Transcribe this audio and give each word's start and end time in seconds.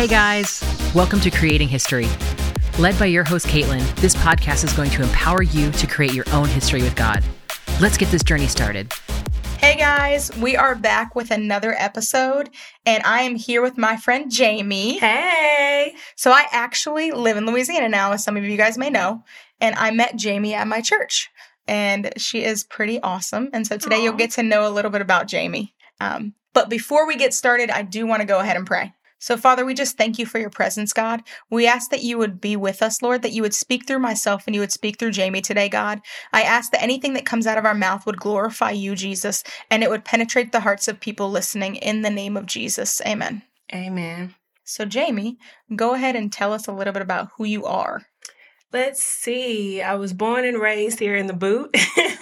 Hey 0.00 0.06
guys, 0.06 0.64
welcome 0.94 1.20
to 1.20 1.30
Creating 1.30 1.68
History. 1.68 2.08
Led 2.78 2.98
by 2.98 3.04
your 3.04 3.22
host, 3.22 3.44
Caitlin, 3.48 3.84
this 3.96 4.14
podcast 4.14 4.64
is 4.64 4.72
going 4.72 4.88
to 4.92 5.02
empower 5.02 5.42
you 5.42 5.70
to 5.72 5.86
create 5.86 6.14
your 6.14 6.24
own 6.32 6.48
history 6.48 6.80
with 6.80 6.96
God. 6.96 7.22
Let's 7.82 7.98
get 7.98 8.08
this 8.08 8.22
journey 8.22 8.46
started. 8.46 8.94
Hey 9.58 9.76
guys, 9.76 10.34
we 10.38 10.56
are 10.56 10.74
back 10.74 11.14
with 11.14 11.30
another 11.30 11.74
episode, 11.76 12.48
and 12.86 13.02
I 13.02 13.20
am 13.24 13.36
here 13.36 13.60
with 13.60 13.76
my 13.76 13.98
friend 13.98 14.30
Jamie. 14.30 14.96
Hey! 14.96 15.94
So, 16.16 16.30
I 16.30 16.46
actually 16.50 17.10
live 17.10 17.36
in 17.36 17.44
Louisiana 17.44 17.90
now, 17.90 18.12
as 18.12 18.24
some 18.24 18.38
of 18.38 18.44
you 18.44 18.56
guys 18.56 18.78
may 18.78 18.88
know, 18.88 19.22
and 19.60 19.74
I 19.74 19.90
met 19.90 20.16
Jamie 20.16 20.54
at 20.54 20.66
my 20.66 20.80
church, 20.80 21.28
and 21.68 22.10
she 22.16 22.42
is 22.42 22.64
pretty 22.64 23.02
awesome. 23.02 23.50
And 23.52 23.66
so, 23.66 23.76
today 23.76 23.96
Aw. 23.96 24.04
you'll 24.04 24.14
get 24.14 24.30
to 24.30 24.42
know 24.42 24.66
a 24.66 24.72
little 24.72 24.90
bit 24.90 25.02
about 25.02 25.26
Jamie. 25.26 25.74
Um, 26.00 26.32
but 26.54 26.70
before 26.70 27.06
we 27.06 27.16
get 27.16 27.34
started, 27.34 27.68
I 27.68 27.82
do 27.82 28.06
want 28.06 28.22
to 28.22 28.26
go 28.26 28.38
ahead 28.38 28.56
and 28.56 28.66
pray. 28.66 28.94
So, 29.20 29.36
Father, 29.36 29.66
we 29.66 29.74
just 29.74 29.98
thank 29.98 30.18
you 30.18 30.24
for 30.24 30.38
your 30.38 30.48
presence, 30.48 30.94
God. 30.94 31.22
We 31.50 31.66
ask 31.66 31.90
that 31.90 32.02
you 32.02 32.16
would 32.16 32.40
be 32.40 32.56
with 32.56 32.82
us, 32.82 33.02
Lord, 33.02 33.20
that 33.20 33.32
you 33.32 33.42
would 33.42 33.54
speak 33.54 33.86
through 33.86 33.98
myself 33.98 34.44
and 34.46 34.54
you 34.54 34.62
would 34.62 34.72
speak 34.72 34.98
through 34.98 35.10
Jamie 35.10 35.42
today, 35.42 35.68
God. 35.68 36.00
I 36.32 36.40
ask 36.40 36.72
that 36.72 36.82
anything 36.82 37.12
that 37.12 37.26
comes 37.26 37.46
out 37.46 37.58
of 37.58 37.66
our 37.66 37.74
mouth 37.74 38.06
would 38.06 38.18
glorify 38.18 38.70
you, 38.70 38.94
Jesus, 38.96 39.44
and 39.70 39.82
it 39.82 39.90
would 39.90 40.06
penetrate 40.06 40.52
the 40.52 40.60
hearts 40.60 40.88
of 40.88 41.00
people 41.00 41.30
listening 41.30 41.76
in 41.76 42.00
the 42.00 42.08
name 42.08 42.34
of 42.34 42.46
Jesus. 42.46 43.02
Amen. 43.06 43.42
Amen. 43.74 44.34
So, 44.64 44.86
Jamie, 44.86 45.36
go 45.76 45.92
ahead 45.92 46.16
and 46.16 46.32
tell 46.32 46.54
us 46.54 46.66
a 46.66 46.72
little 46.72 46.94
bit 46.94 47.02
about 47.02 47.28
who 47.36 47.44
you 47.44 47.66
are. 47.66 48.06
Let's 48.72 49.02
see. 49.02 49.82
I 49.82 49.96
was 49.96 50.12
born 50.12 50.44
and 50.44 50.60
raised 50.60 51.00
here 51.00 51.16
in 51.16 51.26
the 51.26 51.32
boot, 51.32 51.74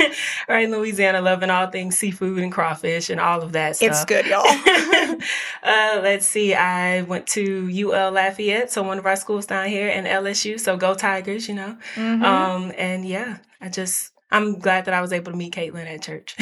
right 0.48 0.64
in 0.64 0.70
Louisiana, 0.70 1.20
loving 1.20 1.50
all 1.50 1.66
things 1.66 1.98
seafood 1.98 2.38
and 2.38 2.50
crawfish 2.50 3.10
and 3.10 3.20
all 3.20 3.42
of 3.42 3.52
that 3.52 3.76
stuff. 3.76 3.90
It's 3.90 4.04
good, 4.06 4.24
y'all. 4.26 4.46
uh, 5.62 6.00
let's 6.02 6.26
see. 6.26 6.54
I 6.54 7.02
went 7.02 7.26
to 7.28 7.68
UL 7.70 8.12
Lafayette, 8.12 8.72
so 8.72 8.82
one 8.82 8.98
of 8.98 9.04
our 9.04 9.16
schools 9.16 9.44
down 9.44 9.68
here, 9.68 9.88
and 9.88 10.06
LSU. 10.06 10.58
So 10.58 10.78
go 10.78 10.94
Tigers, 10.94 11.48
you 11.48 11.54
know. 11.54 11.76
Mhm. 11.96 12.22
Um, 12.24 12.72
and 12.78 13.06
yeah, 13.06 13.38
I 13.60 13.68
just 13.68 14.12
I'm 14.30 14.58
glad 14.58 14.86
that 14.86 14.94
I 14.94 15.02
was 15.02 15.12
able 15.12 15.32
to 15.32 15.38
meet 15.38 15.54
Caitlin 15.54 15.86
at 15.86 16.02
church. 16.02 16.34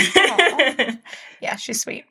Yeah, 1.40 1.56
she's 1.56 1.80
sweet. 1.80 2.04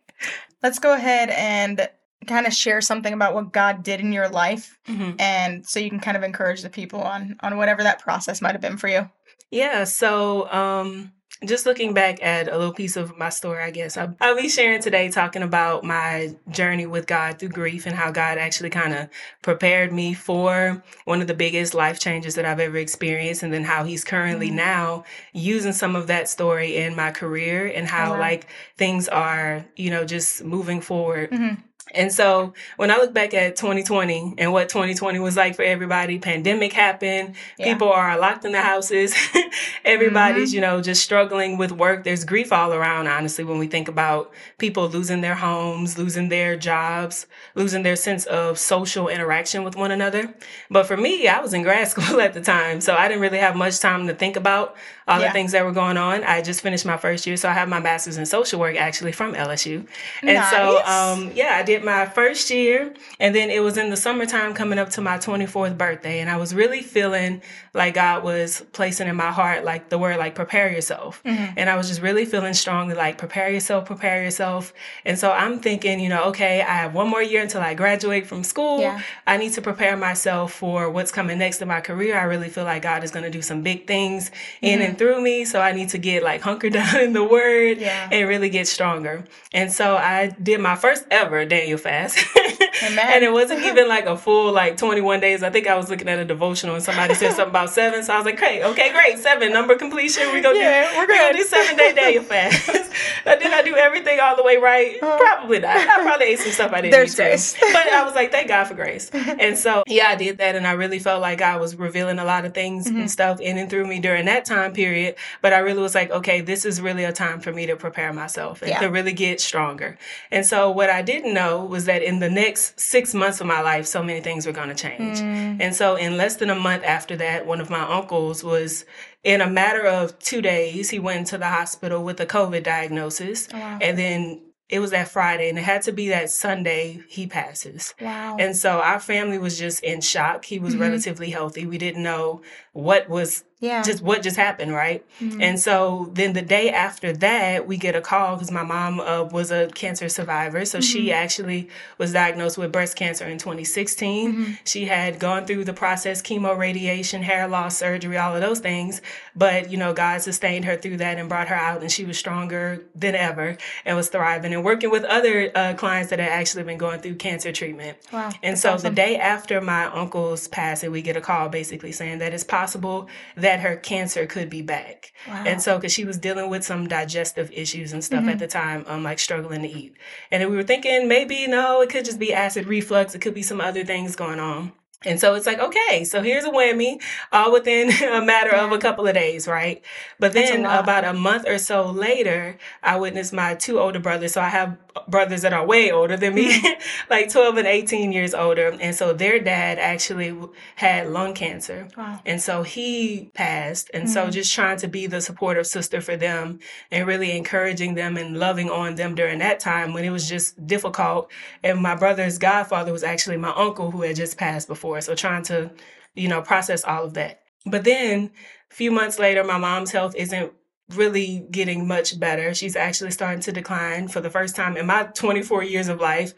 Let's 0.61 0.80
go 0.80 0.93
ahead 0.93 1.30
and 1.30 1.87
kind 2.27 2.47
of 2.47 2.53
share 2.53 2.81
something 2.81 3.13
about 3.13 3.33
what 3.35 3.52
God 3.53 3.83
did 3.83 3.99
in 3.99 4.11
your 4.11 4.30
life 4.30 4.77
Mhm. 4.88 5.16
and 5.19 5.66
so 5.67 5.80
you 5.80 5.89
can 5.89 5.99
kind 5.99 6.17
of 6.17 6.23
encourage 6.23 6.61
the 6.61 6.69
people 6.69 7.02
on 7.02 7.38
on 7.41 7.58
whatever 7.58 7.83
that 7.83 7.99
process 7.99 8.41
might 8.41 8.53
have 8.53 8.61
been 8.61 8.77
for 8.77 8.88
you. 8.88 9.09
Yeah, 9.52 9.83
so 9.83 10.52
um 10.52 11.11
just 11.43 11.66
looking 11.66 11.93
back 11.93 12.23
at 12.23 12.47
a 12.47 12.58
little 12.58 12.73
piece 12.73 12.95
of 12.95 13.17
my 13.17 13.27
story, 13.30 13.61
I 13.61 13.69
guess 13.69 13.97
I'll, 13.97 14.16
I'll 14.21 14.38
be 14.38 14.47
sharing 14.47 14.81
today 14.81 15.09
talking 15.09 15.43
about 15.43 15.83
my 15.83 16.33
journey 16.49 16.86
with 16.86 17.08
God 17.08 17.38
through 17.38 17.49
grief 17.49 17.86
and 17.86 17.93
how 17.95 18.09
God 18.09 18.38
actually 18.38 18.69
kind 18.69 18.93
of 18.93 19.09
prepared 19.43 19.91
me 19.91 20.13
for 20.13 20.81
one 21.03 21.21
of 21.21 21.27
the 21.27 21.33
biggest 21.33 21.73
life 21.75 21.99
changes 21.99 22.36
that 22.36 22.45
I've 22.45 22.61
ever 22.61 22.77
experienced, 22.77 23.43
and 23.43 23.53
then 23.53 23.66
how 23.66 23.83
He's 23.83 24.05
currently 24.05 24.49
Mhm. 24.49 24.53
now 24.55 25.03
using 25.33 25.73
some 25.73 25.95
of 25.95 26.08
that 26.08 26.30
story 26.30 26.77
in 26.77 26.95
my 26.95 27.11
career 27.11 27.67
and 27.67 27.86
how 27.86 28.13
wow. 28.13 28.19
like 28.19 28.47
things 28.77 29.09
are, 29.09 29.66
you 29.75 29.91
know, 29.91 30.05
just 30.05 30.41
moving 30.43 30.80
forward. 30.80 31.31
Mhm. 31.31 31.58
And 31.94 32.11
so 32.11 32.53
when 32.78 32.91
I 32.91 32.97
look 32.97 33.14
back 33.14 33.33
at 33.33 33.55
2020 33.55 34.36
and 34.38 34.52
what 34.52 34.69
2020 34.69 35.19
was 35.19 35.38
like 35.38 35.55
for 35.55 35.61
everybody, 35.61 36.19
pandemic 36.19 36.73
happened, 36.73 37.36
Yeah. 37.58 37.72
people 37.72 37.89
are 37.89 38.17
locked 38.17 38.44
in 38.44 38.52
the 38.52 38.61
houses, 38.61 39.16
everybody's, 39.86 40.50
mm-hmm. 40.50 40.55
you 40.55 40.61
know, 40.61 40.81
just 40.81 41.03
struggling 41.03 41.58
with 41.58 41.72
work. 41.72 42.03
There's 42.03 42.25
grief 42.25 42.52
all 42.52 42.73
around, 42.73 43.08
honestly, 43.08 43.44
when 43.44 43.59
we 43.59 43.67
think 43.67 43.88
about 43.88 44.33
people 44.58 44.89
losing 44.89 45.22
their 45.22 45.36
homes, 45.36 45.97
losing 45.97 46.30
their 46.30 46.58
jobs, 46.58 47.27
losing 47.53 47.83
their 47.83 47.95
sense 47.95 48.25
of 48.25 48.58
social 48.58 49.08
interaction 49.08 49.64
with 49.64 49.76
one 49.76 49.92
another. 49.92 50.33
But 50.71 50.88
for 50.88 50.98
me, 50.98 51.27
I 51.27 51.39
was 51.39 51.54
in 51.54 51.61
grad 51.64 51.88
school 51.88 52.20
at 52.20 52.33
the 52.33 52.42
time, 52.42 52.82
so 52.82 52.95
I 52.95 53.08
didn't 53.08 53.21
really 53.21 53.38
have 53.38 53.55
much 53.55 53.80
time 53.80 54.08
to 54.08 54.15
think 54.15 54.36
about 54.36 54.76
all 55.08 55.20
Yeah. 55.20 55.27
the 55.27 55.33
things 55.33 55.52
that 55.52 55.64
were 55.64 55.71
going 55.71 55.98
on. 55.98 56.23
I 56.23 56.42
just 56.42 56.61
finished 56.61 56.86
my 56.86 56.98
first 56.98 57.27
year, 57.27 57.38
so 57.38 57.48
I 57.49 57.54
have 57.54 57.70
my 57.70 57.80
master's 57.80 58.17
in 58.17 58.26
social 58.26 58.60
work 58.60 58.76
actually 58.76 59.11
from 59.11 59.36
LSU. 59.36 59.86
And 60.23 60.43
so, 60.49 60.83
um, 60.86 61.32
yeah, 61.36 61.58
I 61.58 61.64
did 61.64 61.83
my 61.83 62.05
first 62.08 62.49
year, 62.49 62.93
and 63.20 63.36
then 63.36 63.49
it 63.52 63.60
was 63.61 63.77
in 63.77 63.89
the 63.92 63.98
summertime 63.98 64.54
coming 64.54 64.80
up 64.80 64.89
to 64.92 65.02
my 65.02 65.17
24th 65.17 65.77
birthday, 65.77 66.20
and 66.20 66.30
I 66.30 66.38
was 66.38 66.55
really 66.55 66.82
feeling 66.82 67.42
like 67.73 67.94
God 67.95 68.23
was 68.23 68.64
placing 68.71 69.08
in 69.08 69.15
my 69.15 69.32
heart, 69.32 69.64
like 69.64 69.89
the 69.89 69.98
word, 69.98 70.17
like 70.17 70.33
prepare 70.33 70.71
yourself. 70.71 71.21
Mhm. 71.26 71.54
And 71.58 71.70
I 71.70 71.76
was 71.76 71.88
just 71.88 72.02
really 72.02 72.26
feeling 72.26 72.54
strongly, 72.54 72.95
like 72.95 73.17
prepare 73.17 73.49
yourself, 73.49 73.86
prepare 73.86 74.23
yourself. 74.23 74.73
And 75.05 75.20
so 75.20 75.32
I'm 75.32 75.60
thinking, 75.60 75.99
you 75.99 76.10
know, 76.10 76.23
okay, 76.26 76.61
I 76.61 76.73
have 76.77 76.94
one 76.94 77.10
more 77.10 77.21
year 77.21 77.42
until 77.42 77.61
I 77.61 77.73
graduate 77.73 78.26
from 78.27 78.44
school. 78.44 78.80
Yeah. 78.82 79.02
I 79.27 79.38
need 79.38 79.54
to 79.54 79.61
prepare 79.61 79.98
myself 79.98 80.54
for 80.54 80.89
what's 80.89 81.11
coming 81.11 81.38
next 81.38 81.61
in 81.61 81.67
my 81.67 81.82
career. 81.82 82.17
I 82.17 82.23
really 82.23 82.49
feel 82.49 82.64
like 82.64 82.82
God 82.82 83.04
is 83.04 83.11
going 83.11 83.23
to 83.26 83.30
do 83.30 83.42
some 83.42 83.61
big 83.61 83.86
things 83.88 84.32
in 84.61 84.80
Mhm. 84.80 84.86
Through 84.95 85.22
me. 85.22 85.45
So 85.45 85.60
I 85.61 85.72
need 85.72 85.89
to 85.89 85.98
get 85.98 86.23
like 86.23 86.42
hunkered 86.42 86.73
down 86.80 87.00
in 87.00 87.14
the 87.14 87.23
word 87.23 87.78
Yeah. 87.78 88.10
and 88.11 88.28
really 88.28 88.50
get 88.50 88.67
stronger. 88.67 89.23
And 89.54 89.72
so 89.72 89.95
I 89.95 90.28
did 90.42 90.60
my 90.60 90.76
first 90.76 91.06
ever 91.11 91.45
Daniel 91.45 91.78
fast. 91.78 92.20
Amen. 92.83 93.05
and 93.13 93.23
it 93.23 93.31
wasn't 93.31 93.61
even 93.63 93.87
like 93.87 94.05
a 94.05 94.17
full 94.17 94.52
like 94.52 94.77
21 94.77 95.19
days. 95.19 95.43
I 95.43 95.49
think 95.49 95.67
I 95.67 95.75
was 95.75 95.89
looking 95.89 96.08
at 96.09 96.19
a 96.19 96.25
devotional 96.25 96.75
and 96.75 96.83
somebody 96.83 97.13
said 97.13 97.30
something 97.33 97.49
about 97.49 97.69
seven. 97.69 98.03
So 98.03 98.13
I 98.13 98.17
was 98.17 98.25
like, 98.25 98.37
great, 98.37 98.63
okay, 98.63 98.91
great. 98.91 99.19
Seven, 99.19 99.52
number 99.53 99.75
completion. 99.75 100.23
We're 100.33 100.41
going 100.41 100.55
to 100.55 100.61
Yeah, 100.61 100.91
do, 100.91 100.97
we're 100.97 101.08
gonna 101.08 101.33
do 101.37 101.43
seven 101.43 101.77
day 101.77 101.93
Daniel 101.93 102.23
fast. 102.23 102.69
Uh, 103.25 103.35
Did 103.35 103.52
I 103.52 103.61
do 103.61 103.75
everything 103.75 104.19
all 104.21 104.37
the 104.37 104.43
way 104.43 104.55
right? 104.58 105.02
Uh, 105.03 105.17
Probably 105.17 105.59
not. 105.59 105.75
I 105.75 106.02
probably 106.03 106.27
ate 106.27 106.39
some 106.39 106.52
stuff 106.53 106.71
I 106.71 106.80
didn't 106.80 106.91
There's 106.91 107.15
to. 107.15 107.23
grace. 107.23 107.53
But 107.73 107.87
I 107.91 108.05
was 108.05 108.15
like, 108.15 108.31
thank 108.31 108.47
God 108.47 108.65
for 108.65 108.73
grace. 108.73 109.09
And 109.14 109.58
so, 109.58 109.83
yeah, 109.87 110.08
I 110.08 110.15
did 110.15 110.37
that. 110.37 110.55
And 110.55 110.65
I 110.65 110.73
really 110.73 110.99
felt 110.99 111.19
like 111.21 111.39
God 111.39 111.59
was 111.59 111.75
revealing 111.75 112.19
a 112.19 112.23
lot 112.23 112.45
of 112.45 112.53
things 112.53 112.87
Mhm. 112.87 113.02
and 113.02 113.11
stuff 113.11 113.41
in 113.41 113.58
and 113.58 113.69
through 113.69 113.87
me 113.87 113.99
during 113.99 114.25
that 114.25 114.45
time 114.45 114.71
period. 114.73 115.15
But 115.41 115.52
I 115.52 115.58
really 115.59 115.81
was 115.81 115.93
like, 115.93 116.09
okay, 116.11 116.39
this 116.41 116.64
is 116.65 116.80
really 116.80 117.03
a 117.03 117.11
time 117.11 117.41
for 117.41 117.52
me 117.52 117.65
to 117.65 117.75
prepare 117.75 118.14
myself 118.14 118.61
and 118.61 118.69
Yeah. 118.69 118.80
to 118.80 118.87
really 118.87 119.14
get 119.14 119.41
stronger. 119.41 119.97
And 120.31 120.45
so, 120.45 120.69
what 120.71 120.89
I 120.89 121.02
didn't 121.02 121.33
know 121.33 121.65
was 121.65 121.85
that 121.85 122.02
in 122.02 122.19
the 122.19 122.30
next 122.30 122.64
six 122.76 123.14
months 123.14 123.42
of 123.42 123.48
my 123.48 123.61
life, 123.61 123.86
so 123.86 124.03
many 124.03 124.21
things 124.21 124.45
were 124.45 124.52
going 124.52 124.70
to 124.70 124.76
change. 124.76 125.20
Mm. 125.20 125.58
And 125.61 125.76
so, 125.76 125.95
in 125.95 126.17
less 126.17 126.36
than 126.37 126.49
a 126.49 126.55
month 126.55 126.83
after 126.83 127.15
that, 127.17 127.45
one 127.45 127.61
of 127.61 127.70
my 127.70 127.81
uncles 127.81 128.44
was 128.44 128.86
in 129.24 129.42
a 129.42 129.50
matter 129.50 129.86
of 129.86 130.18
two 130.19 130.42
days, 130.42 130.89
he 130.89 131.00
went 131.00 131.27
to 131.27 131.38
the 131.38 131.48
hospital 131.50 132.03
with 132.03 132.19
a 132.19 132.25
COVID 132.25 132.63
diagnosis. 132.63 133.48
Oh, 133.53 133.57
wow. 133.57 133.80
And 133.81 133.98
then 133.98 134.42
it 134.68 134.80
was 134.80 134.92
that 134.92 135.07
Friday, 135.07 135.50
and 135.50 135.59
it 135.59 135.63
had 135.63 135.83
to 135.83 135.92
be 135.92 136.09
that 136.09 136.30
Sunday 136.30 137.03
he 137.07 137.27
passes. 137.27 137.94
Wow. 138.01 138.38
And 138.39 138.56
so 138.56 138.80
our 138.80 139.00
family 139.00 139.38
was 139.38 139.59
just 139.59 139.83
in 139.83 140.01
shock. 140.01 140.45
He 140.45 140.57
was 140.57 140.75
Mhm. 140.75 140.80
relatively 140.80 141.30
healthy. 141.30 141.68
We 141.68 141.77
didn't 141.77 142.01
know 142.01 142.42
what 142.74 143.07
was 143.07 143.44
yeah. 143.65 143.81
just 143.81 144.01
what 144.01 144.21
just 144.21 144.38
happened, 144.38 144.74
right? 144.74 145.03
Mhm. 145.21 145.42
And 145.42 145.59
so 145.59 146.09
then 146.13 146.33
the 146.33 146.42
day 146.42 146.69
after 146.69 147.12
that, 147.13 147.68
we 147.68 147.77
get 147.77 147.95
a 147.95 148.01
call 148.01 148.36
because 148.36 148.51
my 148.51 148.63
mom 148.63 149.00
uh, 149.00 149.24
was 149.24 149.51
a 149.51 149.68
cancer 149.68 150.07
survivor. 150.09 150.65
So 150.65 150.80
she 150.81 151.07
Mhm. 151.07 151.13
actually 151.24 151.69
was 151.98 152.13
diagnosed 152.13 152.57
with 152.57 152.71
breast 152.71 152.95
cancer 152.95 153.25
in 153.25 153.38
2016. 153.38 154.33
Mhm. 154.36 154.57
She 154.65 154.86
had 154.86 155.19
gone 155.19 155.45
through 155.45 155.63
the 155.65 155.74
process 155.74 156.21
chemo, 156.21 156.57
radiation, 156.57 157.24
hair 157.24 157.48
loss, 157.48 157.77
surgery, 157.77 158.18
all 158.18 158.36
of 158.36 158.42
those 158.42 158.59
things. 158.59 159.01
But, 159.36 159.71
you 159.71 159.77
know, 159.77 159.94
God 159.94 160.21
sustained 160.21 160.65
her 160.65 160.75
through 160.77 160.97
that 160.97 161.18
and 161.18 161.27
brought 161.27 161.47
her 161.50 161.56
out, 161.56 161.81
and 161.81 161.92
she 161.92 162.06
was 162.06 162.18
stronger 162.18 162.83
than 162.95 163.15
ever 163.15 163.57
and 163.86 163.97
was 163.97 164.09
thriving 164.09 164.53
and 164.53 164.63
working 164.63 164.89
with 164.92 165.03
other 165.03 165.51
uh, 165.56 165.74
clients 165.75 166.09
that 166.09 166.19
had 166.19 166.30
actually 166.30 166.63
been 166.63 166.77
going 166.77 167.00
through 167.01 167.15
cancer 167.15 167.51
treatment. 167.51 167.97
wow. 168.12 168.30
And 168.44 168.53
That's 168.53 168.62
so 168.62 168.74
awesome. 168.74 168.89
the 168.89 168.95
day 168.95 169.18
after 169.18 169.59
my 169.62 169.86
uncle's 169.86 170.47
passing, 170.47 170.92
we 170.92 171.01
get 171.01 171.18
a 171.18 171.21
call 171.21 171.50
basically 171.50 171.92
saying 171.92 172.19
that 172.19 172.33
it's 172.33 172.44
possible 172.44 173.07
that 173.36 173.55
her 173.62 173.75
cancer 173.75 174.25
could 174.25 174.50
be 174.50 174.62
back. 174.62 175.13
Wow. 175.27 175.44
And 175.45 175.62
so, 175.62 175.77
because 175.77 175.92
she 175.94 176.06
was 176.06 176.18
dealing 176.18 176.50
with 176.50 176.63
some 176.63 176.88
digestive 176.88 177.51
issues 177.51 177.94
and 177.94 178.03
stuff 178.03 178.24
Mhm. 178.24 178.31
at 178.33 178.39
the 178.39 178.47
time, 178.47 178.85
um, 178.88 179.03
like 179.03 179.19
struggling 179.19 179.62
to 179.63 179.68
eat. 179.68 179.94
And 180.31 180.41
then 180.41 180.50
we 180.50 180.56
were 180.56 180.63
thinking 180.63 181.07
maybe, 181.07 181.47
no, 181.47 181.81
it 181.81 181.89
could 181.89 182.06
just 182.06 182.19
be 182.19 182.33
acid 182.33 182.68
reflux. 182.68 183.15
It 183.15 183.21
could 183.21 183.33
be 183.33 183.44
some 183.44 183.62
other 183.62 183.83
things 183.83 184.15
going 184.15 184.39
on. 184.39 184.71
And 185.03 185.19
so 185.19 185.35
it's 185.35 185.45
like, 185.45 185.59
okay, 185.59 186.03
so 186.03 186.24
here's 186.24 186.45
a 186.45 186.50
whammy, 186.50 187.00
all 187.31 187.51
within 187.51 187.91
a 188.03 188.25
matter 188.25 188.56
of 188.56 188.71
a 188.71 188.79
couple 188.79 189.06
of 189.07 189.13
days, 189.13 189.47
right? 189.47 189.83
But 190.19 190.33
That's 190.33 190.50
a 190.50 190.53
then 190.53 190.65
about 190.65 191.06
a 191.06 191.13
month 191.13 191.47
or 191.47 191.59
so 191.59 191.85
later, 191.91 192.57
I 192.81 192.97
witnessed 192.97 193.31
my 193.33 193.53
two 193.53 193.79
older 193.79 194.00
brothers. 194.00 194.33
So 194.33 194.41
I 194.41 194.50
have 194.50 194.77
brothers 195.07 195.42
that 195.42 195.53
are 195.53 195.65
way 195.65 195.92
older 195.92 196.15
than 196.18 196.33
me, 196.36 196.53
Mm-hmm. 196.53 196.81
like 197.09 197.30
12 197.30 197.57
and 197.57 197.68
18 197.68 198.12
years 198.12 198.33
older. 198.33 198.75
And 198.80 198.95
so 198.95 199.13
their 199.13 199.39
dad 199.39 199.77
actually 199.80 200.36
had 200.75 201.07
lung 201.09 201.33
cancer. 201.33 201.88
wow. 201.97 202.19
And 202.25 202.42
so 202.42 202.63
he 202.63 203.31
passed. 203.33 203.92
And 203.94 204.09
so 204.09 204.27
Mhm. 204.27 204.31
just 204.31 204.53
trying 204.53 204.77
to 204.77 204.88
be 204.88 205.07
the 205.07 205.21
supportive 205.21 205.68
sister 205.68 206.01
for 206.01 206.15
them 206.18 206.59
and 206.92 207.06
really 207.07 207.36
encouraging 207.36 207.95
them 207.95 208.18
and 208.18 208.38
loving 208.39 208.69
on 208.69 208.95
them 208.95 209.15
during 209.15 209.39
that 209.39 209.59
time 209.59 209.94
when 209.94 210.03
it 210.06 210.12
was 210.12 210.30
just 210.30 210.65
difficult. 210.65 211.30
And 211.63 211.80
my 211.81 211.95
brother's 211.95 212.38
godfather 212.38 212.91
was 212.91 213.03
actually 213.03 213.38
my 213.38 213.53
uncle 213.56 213.91
who 213.91 214.01
had 214.01 214.15
just 214.15 214.38
passed 214.38 214.68
before. 214.68 215.01
So 215.01 215.13
trying 215.15 215.44
to, 215.44 215.71
you 216.13 216.27
know, 216.27 216.41
process 216.41 216.83
all 216.86 217.03
of 217.03 217.13
that. 217.15 217.41
But 217.65 217.83
then 217.83 218.31
a 218.71 218.74
few 218.75 218.91
months 218.91 219.19
later, 219.19 219.44
my 219.44 219.57
mom's 219.57 219.91
health 219.91 220.15
isn't 220.15 220.51
really 220.93 221.47
getting 221.49 221.87
much 221.87 222.19
better. 222.19 222.53
She's 222.53 222.75
actually 222.75 223.11
starting 223.11 223.41
to 223.41 223.51
decline 223.51 224.07
for 224.07 224.21
the 224.21 224.29
first 224.29 224.55
time 224.55 224.77
in 224.77 224.85
my 224.85 225.03
24 225.03 225.63
years 225.63 225.87
of 225.87 225.99
life. 225.99 226.33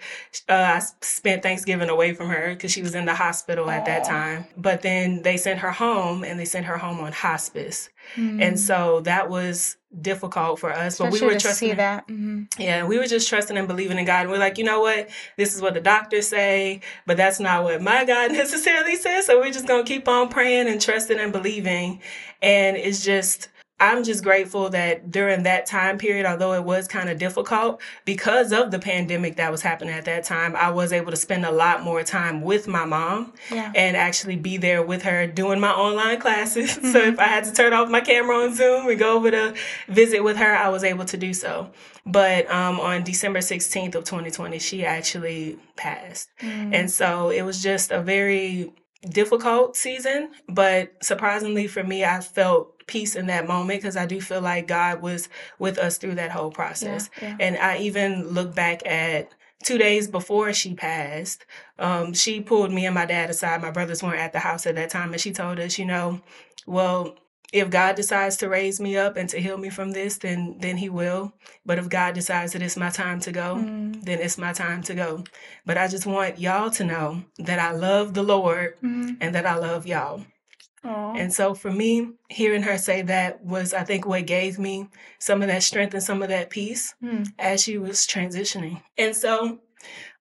Uh, 0.48 0.54
I 0.54 0.82
spent 1.02 1.44
Thanksgiving 1.44 1.90
away 1.90 2.14
from 2.14 2.30
her 2.30 2.54
because 2.54 2.72
she 2.72 2.82
was 2.82 2.96
in 2.96 3.06
the 3.06 3.14
hospital 3.14 3.70
at 3.70 3.86
that 3.86 4.06
time. 4.06 4.46
But 4.56 4.82
then 4.82 5.22
they 5.22 5.36
sent 5.36 5.60
her 5.60 5.72
home 5.72 6.24
and 6.24 6.40
they 6.40 6.46
sent 6.46 6.66
her 6.66 6.78
home 6.78 7.00
on 7.02 7.12
hospice. 7.12 7.90
Mm. 8.16 8.42
And 8.42 8.60
so 8.60 9.02
that 9.02 9.30
was 9.30 9.76
difficult 10.02 10.60
for 10.60 10.72
us, 10.72 10.98
but 10.98 11.12
we 11.12 11.22
were 11.22 11.38
trusting 11.40 11.76
that. 11.78 12.08
Mm-hmm. 12.08 12.62
Yeah, 12.62 12.86
we 12.86 12.98
were 12.98 13.08
just 13.08 13.28
trusting 13.28 13.58
and 13.58 13.68
believing 13.68 13.98
in 13.98 14.06
God. 14.06 14.22
And 14.22 14.30
we're 14.30 14.38
like, 14.38 14.58
you 14.58 14.64
know 14.64 14.82
what? 14.82 15.10
This 15.38 15.56
is 15.56 15.62
what 15.62 15.74
the 15.74 15.82
doctors 15.82 16.28
say, 16.28 16.82
but 17.06 17.18
that's 17.18 17.40
not 17.40 17.64
what 17.64 17.82
my 17.82 18.06
God 18.06 18.32
necessarily 18.32 18.96
says. 18.96 19.26
So 19.26 19.40
we're 19.40 19.52
just 19.52 19.68
gonna 19.68 19.84
keep 19.84 20.08
on 20.08 20.30
praying 20.30 20.68
and 20.68 20.80
trusting 20.80 21.20
and 21.20 21.34
believing. 21.34 22.02
And 22.42 22.78
it's 22.78 23.04
just 23.04 23.50
I'm 23.80 24.04
just 24.04 24.24
grateful 24.24 24.70
that 24.72 25.12
during 25.12 25.44
that 25.44 25.68
time 25.68 26.00
period, 26.00 26.26
although 26.26 26.54
it 26.54 26.64
was 26.64 26.88
kind 26.88 27.10
of 27.10 27.20
difficult 27.20 27.80
because 28.06 28.52
of 28.52 28.72
the 28.72 28.80
pandemic 28.80 29.36
that 29.36 29.52
was 29.52 29.62
happening 29.62 29.94
at 29.94 30.06
that 30.06 30.24
time, 30.24 30.56
I 30.56 30.72
was 30.72 30.92
able 30.92 31.12
to 31.12 31.18
spend 31.18 31.46
a 31.46 31.52
lot 31.52 31.84
more 31.84 32.02
time 32.04 32.42
with 32.42 32.68
my 32.68 32.86
mom 32.86 33.34
yeah. 33.52 33.72
and 33.76 33.96
actually 33.96 34.36
be 34.36 34.58
there 34.58 34.82
with 34.82 35.04
her 35.04 35.28
doing 35.28 35.60
my 35.60 35.72
online 35.72 36.20
classes. 36.20 36.58
Mm-hmm. 36.78 36.92
so 36.92 37.00
if 37.00 37.20
I 37.20 37.26
had 37.26 37.44
to 37.46 37.54
turn 37.54 37.74
off 37.74 37.90
my 37.90 38.02
camera 38.02 38.38
on 38.38 38.54
Zoom 38.54 38.88
and 38.88 39.00
go 39.00 39.16
over 39.16 39.32
to 39.32 39.56
visit 39.88 40.24
with 40.24 40.38
her, 40.38 40.56
I 40.56 40.70
was 40.70 40.84
able 40.84 41.06
to 41.06 41.18
do 41.18 41.34
so. 41.34 41.72
But 42.06 42.50
um, 42.52 42.80
on 42.80 43.04
December 43.04 43.40
16th 43.40 43.96
of 43.96 44.04
2020, 44.04 44.60
she 44.60 44.86
actually 44.86 45.58
passed. 45.76 46.30
Mm. 46.40 46.74
And 46.74 46.92
so 46.92 47.30
it 47.30 47.42
was 47.42 47.64
just 47.64 47.92
a 47.92 48.02
very 48.02 48.74
difficult 49.10 49.76
season, 49.76 50.30
but 50.48 50.94
surprisingly 51.02 51.68
for 51.68 51.84
me, 51.84 52.04
I 52.06 52.20
felt 52.22 52.77
peace 52.88 53.16
in 53.16 53.28
that 53.28 53.48
moment 53.48 53.82
because 53.82 53.98
I 53.98 54.06
do 54.06 54.20
feel 54.20 54.42
like 54.42 54.68
God 54.68 55.02
was 55.02 55.30
with 55.60 55.78
us 55.78 55.98
through 55.98 56.16
that 56.16 56.32
whole 56.32 56.52
process. 56.52 57.10
Yeah, 57.22 57.30
yeah. 57.30 57.38
And 57.40 57.58
I 57.58 57.78
even 57.80 58.30
look 58.30 58.56
back 58.56 58.86
at 58.86 59.34
two 59.64 59.78
days 59.78 60.08
before 60.08 60.54
she 60.54 60.74
passed, 60.74 61.46
um, 61.80 62.14
she 62.14 62.42
pulled 62.42 62.72
me 62.72 62.86
and 62.86 62.96
my 62.96 63.06
dad 63.06 63.30
aside. 63.30 63.62
My 63.62 63.72
brothers 63.72 64.02
weren't 64.02 64.20
at 64.20 64.34
the 64.34 64.40
house 64.40 64.66
at 64.66 64.76
that 64.76 64.90
time, 64.90 65.12
and 65.12 65.22
she 65.22 65.32
told 65.32 65.60
us, 65.60 65.78
you 65.78 65.86
know, 65.86 66.22
well, 66.66 67.16
if 67.54 67.70
God 67.70 67.96
decides 67.96 68.38
to 68.38 68.50
raise 68.50 68.80
me 68.80 68.98
up 68.98 69.16
and 69.16 69.30
to 69.30 69.40
heal 69.40 69.58
me 69.58 69.70
from 69.70 69.92
this, 69.92 70.18
then 70.18 70.58
then 70.60 70.78
He 70.78 70.90
will. 70.90 71.34
But 71.66 71.80
if 71.80 71.90
God 71.90 72.14
decides 72.14 72.54
that 72.54 72.62
it's 72.62 72.78
my 72.78 72.90
time 72.90 73.20
to 73.22 73.32
go, 73.32 73.56
mm. 73.56 74.04
then 74.04 74.20
it's 74.20 74.38
my 74.38 74.54
time 74.54 74.84
to 74.84 74.94
go. 74.94 75.24
But 75.66 75.78
I 75.78 75.88
just 75.88 76.06
want 76.06 76.40
y'all 76.40 76.70
to 76.72 76.84
know 76.84 77.24
that 77.40 77.60
I 77.60 77.72
love 77.72 78.14
the 78.14 78.24
Lord 78.24 78.76
mm. 78.82 79.18
and 79.22 79.34
that 79.34 79.46
I 79.46 79.56
love 79.56 79.88
y'all. 79.88 80.24
Aww. 80.86 81.20
And 81.20 81.34
so 81.34 81.54
for 81.54 81.72
me, 81.72 82.12
hearing 82.30 82.64
her 82.64 82.78
say 82.78 83.02
that 83.04 83.44
was, 83.44 83.74
I 83.74 83.84
think, 83.84 84.06
what 84.06 84.26
gave 84.26 84.58
me 84.60 84.88
some 85.20 85.42
of 85.42 85.48
that 85.48 85.64
strength 85.64 85.94
and 85.94 86.04
some 86.04 86.22
of 86.22 86.30
that 86.30 86.50
peace 86.50 86.96
mm. 87.04 87.28
as 87.40 87.64
she 87.64 87.78
was 87.78 88.08
transitioning. 88.08 88.82
And 88.98 89.16
so, 89.16 89.60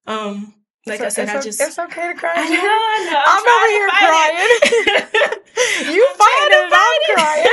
um, 0.06 0.54
like 0.86 1.00
I 1.00 1.08
said, 1.08 1.28
I 1.28 1.40
just 1.40 1.60
it's 1.60 1.78
okay 1.78 2.12
to 2.12 2.14
cry. 2.14 2.32
I 2.36 2.48
know, 2.48 2.56
I 2.56 3.04
know. 3.10 3.22
I'm, 3.26 3.42
I'm 3.42 3.52
over 3.52 3.66
here 3.72 3.88
crying. 3.88 4.36
you 5.94 6.06
fight 6.16 6.48
it, 6.50 6.72
I'm 6.76 7.02
crying. 7.14 7.52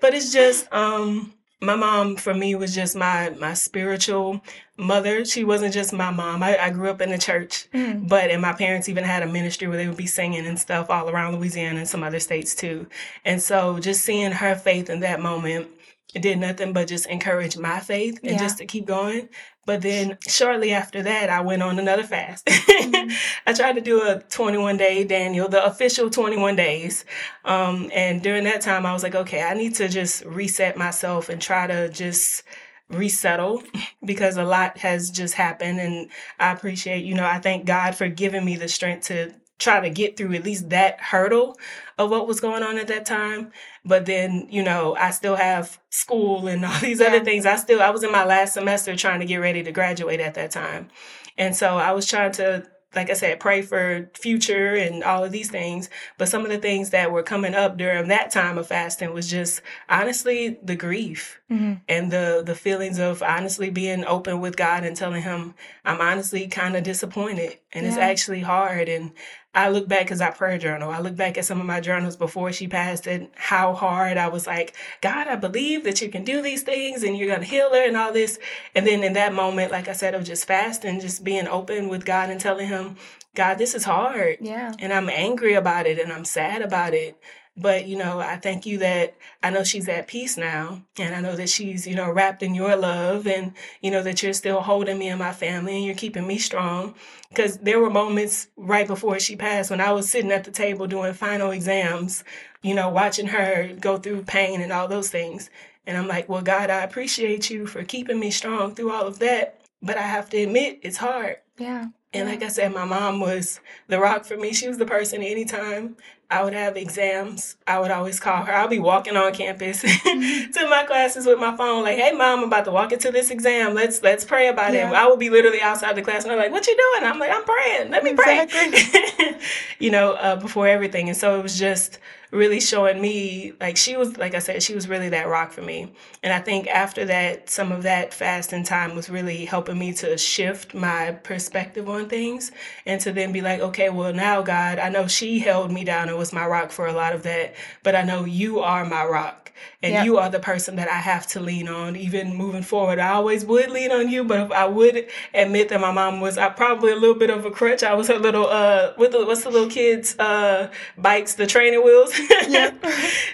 but 0.00 0.14
it's 0.14 0.32
just 0.32 0.72
um 0.72 1.34
my 1.60 1.74
mom 1.74 2.14
for 2.16 2.32
me 2.34 2.54
was 2.54 2.72
just 2.74 2.94
my 2.94 3.30
my 3.30 3.54
spiritual 3.54 4.40
mother. 4.76 5.24
She 5.24 5.44
wasn't 5.44 5.74
just 5.74 5.92
my 5.92 6.10
mom. 6.10 6.42
I, 6.42 6.58
I 6.58 6.70
grew 6.70 6.90
up 6.90 7.00
in 7.00 7.10
the 7.10 7.18
church, 7.18 7.68
mm. 7.72 8.08
but 8.08 8.30
and 8.30 8.42
my 8.42 8.52
parents 8.52 8.88
even 8.88 9.04
had 9.04 9.22
a 9.22 9.26
ministry 9.26 9.68
where 9.68 9.76
they 9.76 9.86
would 9.86 9.96
be 9.96 10.06
singing 10.06 10.46
and 10.46 10.58
stuff 10.58 10.90
all 10.90 11.08
around 11.08 11.36
Louisiana 11.36 11.80
and 11.80 11.88
some 11.88 12.02
other 12.02 12.20
states 12.20 12.54
too. 12.54 12.86
And 13.24 13.40
so 13.40 13.78
just 13.78 14.04
seeing 14.04 14.32
her 14.32 14.54
faith 14.54 14.90
in 14.90 15.00
that 15.00 15.20
moment 15.20 15.68
it 16.14 16.22
did 16.22 16.38
nothing 16.38 16.72
but 16.72 16.86
just 16.86 17.06
encourage 17.06 17.58
my 17.58 17.80
faith 17.80 18.20
and 18.22 18.32
yeah. 18.32 18.38
just 18.38 18.58
to 18.58 18.66
keep 18.66 18.86
going. 18.86 19.28
But 19.66 19.82
then 19.82 20.18
shortly 20.28 20.72
after 20.72 21.02
that, 21.02 21.28
I 21.28 21.40
went 21.40 21.62
on 21.62 21.78
another 21.78 22.04
fast. 22.04 22.46
mm-hmm. 22.46 23.10
I 23.46 23.52
tried 23.52 23.74
to 23.74 23.80
do 23.80 24.02
a 24.02 24.20
21 24.20 24.76
day 24.76 25.02
Daniel, 25.04 25.48
the 25.48 25.64
official 25.64 26.10
21 26.10 26.54
days. 26.54 27.04
Um, 27.44 27.90
and 27.92 28.22
during 28.22 28.44
that 28.44 28.60
time, 28.60 28.86
I 28.86 28.92
was 28.92 29.02
like, 29.02 29.14
okay, 29.14 29.42
I 29.42 29.54
need 29.54 29.74
to 29.76 29.88
just 29.88 30.24
reset 30.24 30.76
myself 30.76 31.28
and 31.28 31.42
try 31.42 31.66
to 31.66 31.88
just 31.88 32.44
resettle 32.90 33.62
because 34.04 34.36
a 34.36 34.44
lot 34.44 34.78
has 34.78 35.10
just 35.10 35.34
happened. 35.34 35.80
And 35.80 36.10
I 36.38 36.52
appreciate, 36.52 37.04
you 37.04 37.14
know, 37.14 37.26
I 37.26 37.38
thank 37.40 37.66
God 37.66 37.94
for 37.94 38.08
giving 38.08 38.44
me 38.44 38.56
the 38.56 38.68
strength 38.68 39.08
to 39.08 39.34
try 39.58 39.80
to 39.80 39.90
get 39.90 40.16
through 40.16 40.34
at 40.34 40.44
least 40.44 40.70
that 40.70 41.00
hurdle 41.00 41.56
of 41.96 42.10
what 42.10 42.26
was 42.26 42.40
going 42.40 42.62
on 42.62 42.76
at 42.76 42.88
that 42.88 43.06
time. 43.06 43.52
But 43.84 44.04
then, 44.04 44.48
you 44.50 44.62
know, 44.62 44.96
I 44.96 45.10
still 45.10 45.36
have 45.36 45.78
school 45.90 46.48
and 46.48 46.64
all 46.64 46.78
these 46.80 47.00
yeah. 47.00 47.06
other 47.06 47.24
things. 47.24 47.46
I 47.46 47.56
still, 47.56 47.80
I 47.80 47.90
was 47.90 48.02
in 48.02 48.12
my 48.12 48.24
last 48.24 48.54
semester 48.54 48.96
trying 48.96 49.20
to 49.20 49.26
get 49.26 49.36
ready 49.36 49.62
to 49.62 49.72
graduate 49.72 50.20
at 50.20 50.34
that 50.34 50.50
time. 50.50 50.88
And 51.36 51.54
so 51.54 51.76
I 51.76 51.92
was 51.92 52.06
trying 52.06 52.32
to 52.32 52.66
like 52.94 53.10
I 53.10 53.14
said, 53.14 53.40
pray 53.40 53.62
for 53.62 54.10
future 54.14 54.74
and 54.74 55.02
all 55.02 55.24
of 55.24 55.32
these 55.32 55.50
things. 55.50 55.90
But 56.18 56.28
some 56.28 56.44
of 56.44 56.50
the 56.50 56.58
things 56.58 56.90
that 56.90 57.12
were 57.12 57.22
coming 57.22 57.54
up 57.54 57.76
during 57.76 58.08
that 58.08 58.30
time 58.30 58.58
of 58.58 58.66
fasting 58.66 59.12
was 59.12 59.30
just 59.30 59.62
honestly 59.88 60.58
the 60.62 60.76
grief 60.76 61.40
mm-hmm. 61.50 61.74
and 61.88 62.10
the 62.10 62.42
the 62.44 62.54
feelings 62.54 62.98
of 62.98 63.22
honestly 63.22 63.70
being 63.70 64.04
open 64.04 64.40
with 64.40 64.56
God 64.56 64.84
and 64.84 64.96
telling 64.96 65.22
Him 65.22 65.54
I'm 65.84 66.00
honestly 66.00 66.46
kind 66.48 66.76
of 66.76 66.82
disappointed 66.82 67.58
and 67.72 67.84
yeah. 67.84 67.90
it's 67.90 67.98
actually 67.98 68.40
hard. 68.40 68.88
And 68.88 69.12
I 69.54 69.70
look 69.70 69.86
back 69.86 70.06
because 70.06 70.20
I 70.20 70.30
prayer 70.30 70.58
journal. 70.58 70.90
I 70.90 70.98
look 70.98 71.16
back 71.16 71.38
at 71.38 71.44
some 71.44 71.60
of 71.60 71.66
my 71.66 71.80
journals 71.80 72.16
before 72.16 72.52
she 72.52 72.66
passed 72.66 73.06
and 73.06 73.28
how 73.36 73.72
hard 73.72 74.16
I 74.16 74.28
was 74.28 74.46
like, 74.46 74.74
God, 75.00 75.28
I 75.28 75.36
believe 75.36 75.84
that 75.84 76.02
you 76.02 76.08
can 76.08 76.24
do 76.24 76.42
these 76.42 76.62
things 76.62 77.02
and 77.02 77.16
you're 77.16 77.28
going 77.28 77.40
to 77.40 77.46
heal 77.46 77.70
her 77.70 77.86
and 77.86 77.96
all 77.96 78.12
this. 78.12 78.38
And 78.74 78.86
then 78.86 79.04
in 79.04 79.12
that 79.12 79.32
moment, 79.32 79.70
like 79.70 79.88
I 79.88 79.92
said, 79.92 80.14
of 80.14 80.24
just 80.24 80.46
fasting, 80.46 81.00
just 81.00 81.22
being 81.22 81.46
open 81.46 81.88
with 81.88 82.04
God 82.04 82.30
and 82.30 82.40
telling 82.40 82.68
him, 82.68 82.96
God, 83.34 83.58
this 83.58 83.74
is 83.74 83.84
hard. 83.84 84.38
Yeah. 84.40 84.72
And 84.78 84.92
I'm 84.92 85.08
angry 85.08 85.54
about 85.54 85.86
it 85.86 85.98
and 85.98 86.12
I'm 86.12 86.24
sad 86.24 86.62
about 86.62 86.94
it. 86.94 87.16
But, 87.56 87.86
you 87.86 87.96
know, 87.96 88.18
I 88.18 88.36
thank 88.36 88.66
you 88.66 88.78
that 88.78 89.14
I 89.42 89.50
know 89.50 89.62
she's 89.62 89.88
at 89.88 90.08
peace 90.08 90.36
now. 90.36 90.82
And 90.98 91.14
I 91.14 91.20
know 91.20 91.36
that 91.36 91.48
she's, 91.48 91.86
you 91.86 91.94
know, 91.94 92.10
wrapped 92.10 92.42
in 92.42 92.54
your 92.54 92.74
love 92.74 93.28
and, 93.28 93.52
you 93.80 93.92
know, 93.92 94.02
that 94.02 94.22
you're 94.22 94.32
still 94.32 94.60
holding 94.60 94.98
me 94.98 95.08
and 95.08 95.20
my 95.20 95.32
family 95.32 95.76
and 95.76 95.84
you're 95.84 95.94
keeping 95.94 96.26
me 96.26 96.38
strong. 96.38 96.94
Because 97.28 97.58
there 97.58 97.78
were 97.78 97.90
moments 97.90 98.48
right 98.56 98.86
before 98.86 99.20
she 99.20 99.36
passed 99.36 99.70
when 99.70 99.80
I 99.80 99.92
was 99.92 100.10
sitting 100.10 100.32
at 100.32 100.44
the 100.44 100.50
table 100.50 100.88
doing 100.88 101.12
final 101.12 101.52
exams, 101.52 102.24
you 102.62 102.74
know, 102.74 102.88
watching 102.88 103.28
her 103.28 103.72
go 103.78 103.98
through 103.98 104.24
pain 104.24 104.60
and 104.60 104.72
all 104.72 104.88
those 104.88 105.10
things. 105.10 105.48
And 105.86 105.96
I'm 105.96 106.08
like, 106.08 106.28
well, 106.28 106.42
God, 106.42 106.70
I 106.70 106.82
appreciate 106.82 107.50
you 107.50 107.66
for 107.66 107.84
keeping 107.84 108.18
me 108.18 108.32
strong 108.32 108.74
through 108.74 108.90
all 108.90 109.06
of 109.06 109.20
that. 109.20 109.60
But 109.80 109.96
I 109.96 110.02
have 110.02 110.28
to 110.30 110.42
admit, 110.42 110.80
it's 110.82 110.96
hard. 110.96 111.36
Yeah. 111.58 111.88
And 112.12 112.28
like 112.28 112.42
I 112.42 112.48
said, 112.48 112.72
my 112.72 112.84
mom 112.84 113.20
was 113.20 113.60
the 113.88 113.98
rock 113.98 114.24
for 114.24 114.36
me. 114.36 114.52
She 114.52 114.68
was 114.68 114.78
the 114.78 114.86
person 114.86 115.22
anytime 115.22 115.96
I 116.34 116.42
would 116.42 116.52
have 116.52 116.76
exams, 116.76 117.54
I 117.64 117.78
would 117.78 117.92
always 117.92 118.18
call 118.18 118.44
her. 118.44 118.52
I'll 118.52 118.66
be 118.66 118.80
walking 118.80 119.16
on 119.16 119.32
campus 119.32 119.82
to 119.82 120.66
my 120.68 120.82
classes 120.84 121.26
with 121.26 121.38
my 121.38 121.56
phone, 121.56 121.84
like, 121.84 121.96
"Hey, 121.96 122.10
mom, 122.10 122.40
I'm 122.40 122.44
about 122.46 122.64
to 122.64 122.72
walk 122.72 122.90
into 122.90 123.12
this 123.12 123.30
exam. 123.30 123.72
Let's 123.72 124.02
let's 124.02 124.24
pray 124.24 124.48
about 124.48 124.72
yeah. 124.72 124.90
it." 124.90 124.94
I 124.94 125.06
would 125.06 125.20
be 125.20 125.30
literally 125.30 125.60
outside 125.60 125.94
the 125.94 126.02
class, 126.02 126.24
and 126.24 126.32
I'm 126.32 126.38
like, 126.38 126.50
"What 126.50 126.66
you 126.66 126.76
doing?" 126.76 127.08
I'm 127.08 127.20
like, 127.20 127.30
"I'm 127.30 127.44
praying. 127.44 127.92
Let 127.92 128.02
me 128.02 128.10
exactly. 128.10 128.72
pray." 128.72 129.38
you 129.78 129.92
know, 129.92 130.14
uh, 130.14 130.34
before 130.34 130.66
everything, 130.66 131.08
and 131.08 131.16
so 131.16 131.38
it 131.38 131.42
was 131.44 131.56
just 131.56 132.00
really 132.34 132.58
showing 132.58 133.00
me 133.00 133.52
like 133.60 133.76
she 133.76 133.96
was 133.96 134.18
like 134.18 134.34
I 134.34 134.40
said 134.40 134.60
she 134.62 134.74
was 134.74 134.88
really 134.88 135.08
that 135.10 135.28
rock 135.28 135.52
for 135.52 135.62
me 135.62 135.92
and 136.22 136.32
I 136.32 136.40
think 136.40 136.66
after 136.66 137.04
that 137.04 137.48
some 137.48 137.70
of 137.70 137.84
that 137.84 138.12
fasting 138.12 138.64
time 138.64 138.96
was 138.96 139.08
really 139.08 139.44
helping 139.44 139.78
me 139.78 139.92
to 139.94 140.18
shift 140.18 140.74
my 140.74 141.12
perspective 141.12 141.88
on 141.88 142.08
things 142.08 142.50
and 142.86 143.00
to 143.02 143.12
then 143.12 143.32
be 143.32 143.40
like 143.40 143.60
okay 143.60 143.88
well 143.88 144.12
now 144.12 144.42
God 144.42 144.80
I 144.80 144.88
know 144.88 145.06
she 145.06 145.38
held 145.38 145.70
me 145.70 145.84
down 145.84 146.08
and 146.08 146.18
was 146.18 146.23
my 146.32 146.46
rock 146.46 146.70
for 146.70 146.86
a 146.86 146.92
lot 146.92 147.14
of 147.14 147.22
that 147.22 147.54
but 147.82 147.94
I 147.94 148.02
know 148.02 148.24
you 148.24 148.60
are 148.60 148.84
my 148.84 149.04
rock 149.04 149.44
and 149.82 149.92
yep. 149.92 150.04
you 150.04 150.18
are 150.18 150.30
the 150.30 150.40
person 150.40 150.76
that 150.76 150.88
I 150.88 150.96
have 150.96 151.26
to 151.28 151.40
lean 151.40 151.68
on 151.68 151.96
even 151.96 152.34
moving 152.34 152.62
forward. 152.62 152.98
I 152.98 153.10
always 153.12 153.44
would 153.44 153.70
lean 153.70 153.92
on 153.92 154.08
you, 154.08 154.24
but 154.24 154.52
I 154.52 154.66
would 154.66 155.06
admit 155.32 155.68
that 155.68 155.80
my 155.80 155.92
mom 155.92 156.20
was 156.20 156.38
I 156.38 156.48
probably 156.48 156.92
a 156.92 156.96
little 156.96 157.14
bit 157.14 157.30
of 157.30 157.44
a 157.44 157.50
crutch. 157.50 157.82
I 157.82 157.94
was 157.94 158.08
her 158.08 158.18
little 158.18 158.46
uh 158.46 158.92
with 158.96 159.12
the 159.12 159.24
what's 159.24 159.44
the 159.44 159.50
little 159.50 159.68
kids 159.68 160.18
uh 160.18 160.70
bikes, 160.96 161.34
the 161.34 161.46
training 161.46 161.84
wheels. 161.84 162.18
Yeah. 162.48 162.72